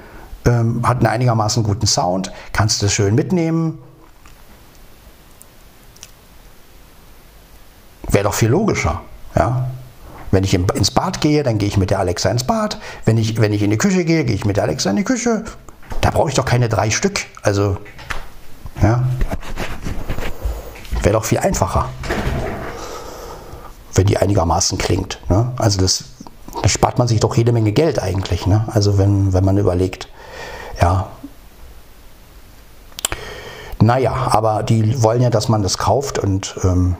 [0.44, 3.78] ähm, hat einen einigermaßen guten Sound, kannst du schön mitnehmen.
[8.08, 9.02] Wäre doch viel logischer,
[9.34, 9.68] ja.
[10.30, 12.78] Wenn ich ins Bad gehe, dann gehe ich mit der Alexa ins Bad.
[13.04, 15.04] Wenn ich, wenn ich in die Küche gehe, gehe ich mit der Alexa in die
[15.04, 15.44] Küche.
[16.00, 17.20] Da brauche ich doch keine drei Stück.
[17.42, 17.76] Also,
[18.82, 19.04] ja.
[21.06, 21.88] Wäre doch viel einfacher,
[23.94, 25.20] wenn die einigermaßen klingt.
[25.28, 25.52] Ne?
[25.56, 26.02] Also das,
[26.62, 28.48] das spart man sich doch jede Menge Geld eigentlich.
[28.48, 28.64] Ne?
[28.66, 30.08] Also wenn, wenn man überlegt,
[30.80, 31.06] ja.
[33.80, 36.96] Naja, aber die wollen ja, dass man das kauft und ähm,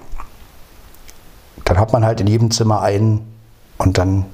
[1.64, 3.26] dann hat man halt in jedem Zimmer einen
[3.76, 4.26] und dann,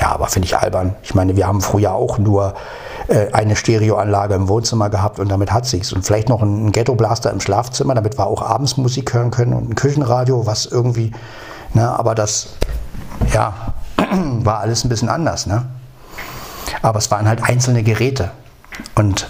[0.00, 0.94] ja, aber finde ich albern.
[1.02, 2.54] Ich meine, wir haben früher auch nur
[3.08, 5.92] äh, eine Stereoanlage im Wohnzimmer gehabt und damit hat sich's.
[5.92, 9.70] Und vielleicht noch ein Ghetto-Blaster im Schlafzimmer, damit wir auch abends Musik hören können und
[9.70, 11.12] ein Küchenradio, was irgendwie,
[11.74, 12.50] ne, aber das,
[13.32, 13.74] ja,
[14.44, 15.64] war alles ein bisschen anders, ne?
[16.82, 18.30] Aber es waren halt einzelne Geräte.
[18.94, 19.28] Und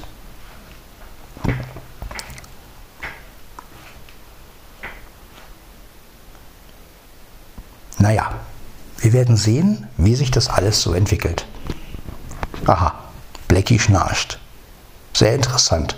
[7.98, 8.32] naja,
[8.98, 11.46] wir werden sehen, wie sich das alles so entwickelt.
[12.66, 12.94] Aha,
[13.46, 14.38] Blackie schnarcht.
[15.14, 15.96] Sehr interessant.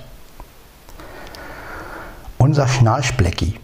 [2.39, 3.59] Unser Schnarchblecki.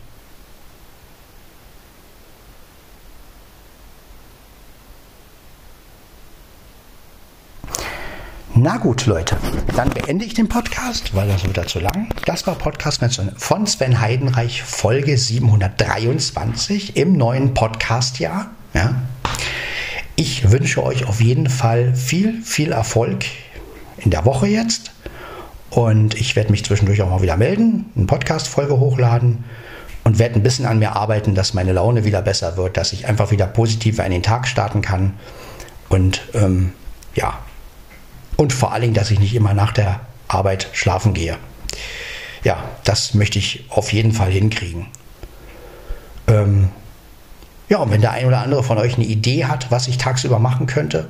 [8.59, 9.37] Na gut, Leute,
[9.77, 12.09] dann beende ich den Podcast, weil das wird zu lang.
[12.25, 13.05] Das war Podcast
[13.37, 18.51] von Sven Heidenreich, Folge 723 im neuen Podcastjahr.
[18.73, 18.95] Ja.
[20.17, 23.25] Ich wünsche euch auf jeden Fall viel, viel Erfolg
[23.99, 24.93] in der Woche jetzt.
[25.71, 29.45] Und ich werde mich zwischendurch auch mal wieder melden, eine Podcast-Folge hochladen
[30.05, 33.07] und werde ein bisschen an mir arbeiten, dass meine Laune wieder besser wird, dass ich
[33.07, 35.15] einfach wieder positiver in den Tag starten kann.
[35.89, 36.73] Und ähm,
[37.15, 37.41] ja,
[38.37, 41.37] und vor allen Dingen, dass ich nicht immer nach der Arbeit schlafen gehe.
[42.45, 44.87] Ja, das möchte ich auf jeden Fall hinkriegen.
[46.29, 46.69] Ähm,
[47.69, 50.39] ja, und wenn der ein oder andere von euch eine Idee hat, was ich tagsüber
[50.39, 51.09] machen könnte,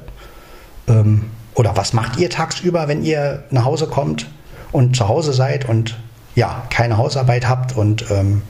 [0.89, 4.27] ähm, oder was macht ihr tagsüber, wenn ihr nach Hause kommt
[4.73, 5.97] und zu Hause seid und
[6.35, 8.43] ja, keine Hausarbeit habt und ähm,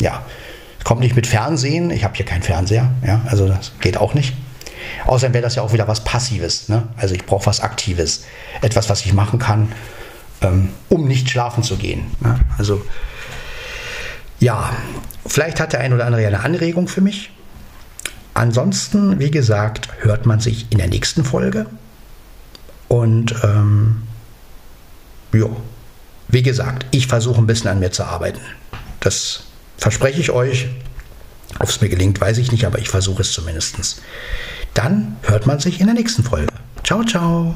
[0.00, 0.22] ja,
[0.82, 1.90] kommt nicht mit Fernsehen.
[1.90, 4.34] Ich habe hier keinen Fernseher, ja, also das geht auch nicht.
[5.06, 6.68] Außerdem wäre das ja auch wieder was Passives.
[6.68, 6.88] Ne?
[6.96, 8.24] Also ich brauche was Aktives.
[8.60, 9.72] Etwas, was ich machen kann,
[10.42, 12.06] ähm, um nicht schlafen zu gehen.
[12.20, 12.38] Ne?
[12.58, 12.82] Also
[14.40, 14.70] ja,
[15.26, 17.30] vielleicht hat der ein oder andere ja eine Anregung für mich.
[18.34, 21.66] Ansonsten, wie gesagt, hört man sich in der nächsten Folge.
[22.88, 24.02] Und ähm,
[25.32, 25.46] ja,
[26.28, 28.40] wie gesagt, ich versuche ein bisschen an mir zu arbeiten.
[29.00, 29.44] Das
[29.78, 30.68] verspreche ich euch.
[31.60, 34.02] Ob es mir gelingt, weiß ich nicht, aber ich versuche es zumindest.
[34.74, 36.52] Dann hört man sich in der nächsten Folge.
[36.82, 37.52] Ciao, ciao.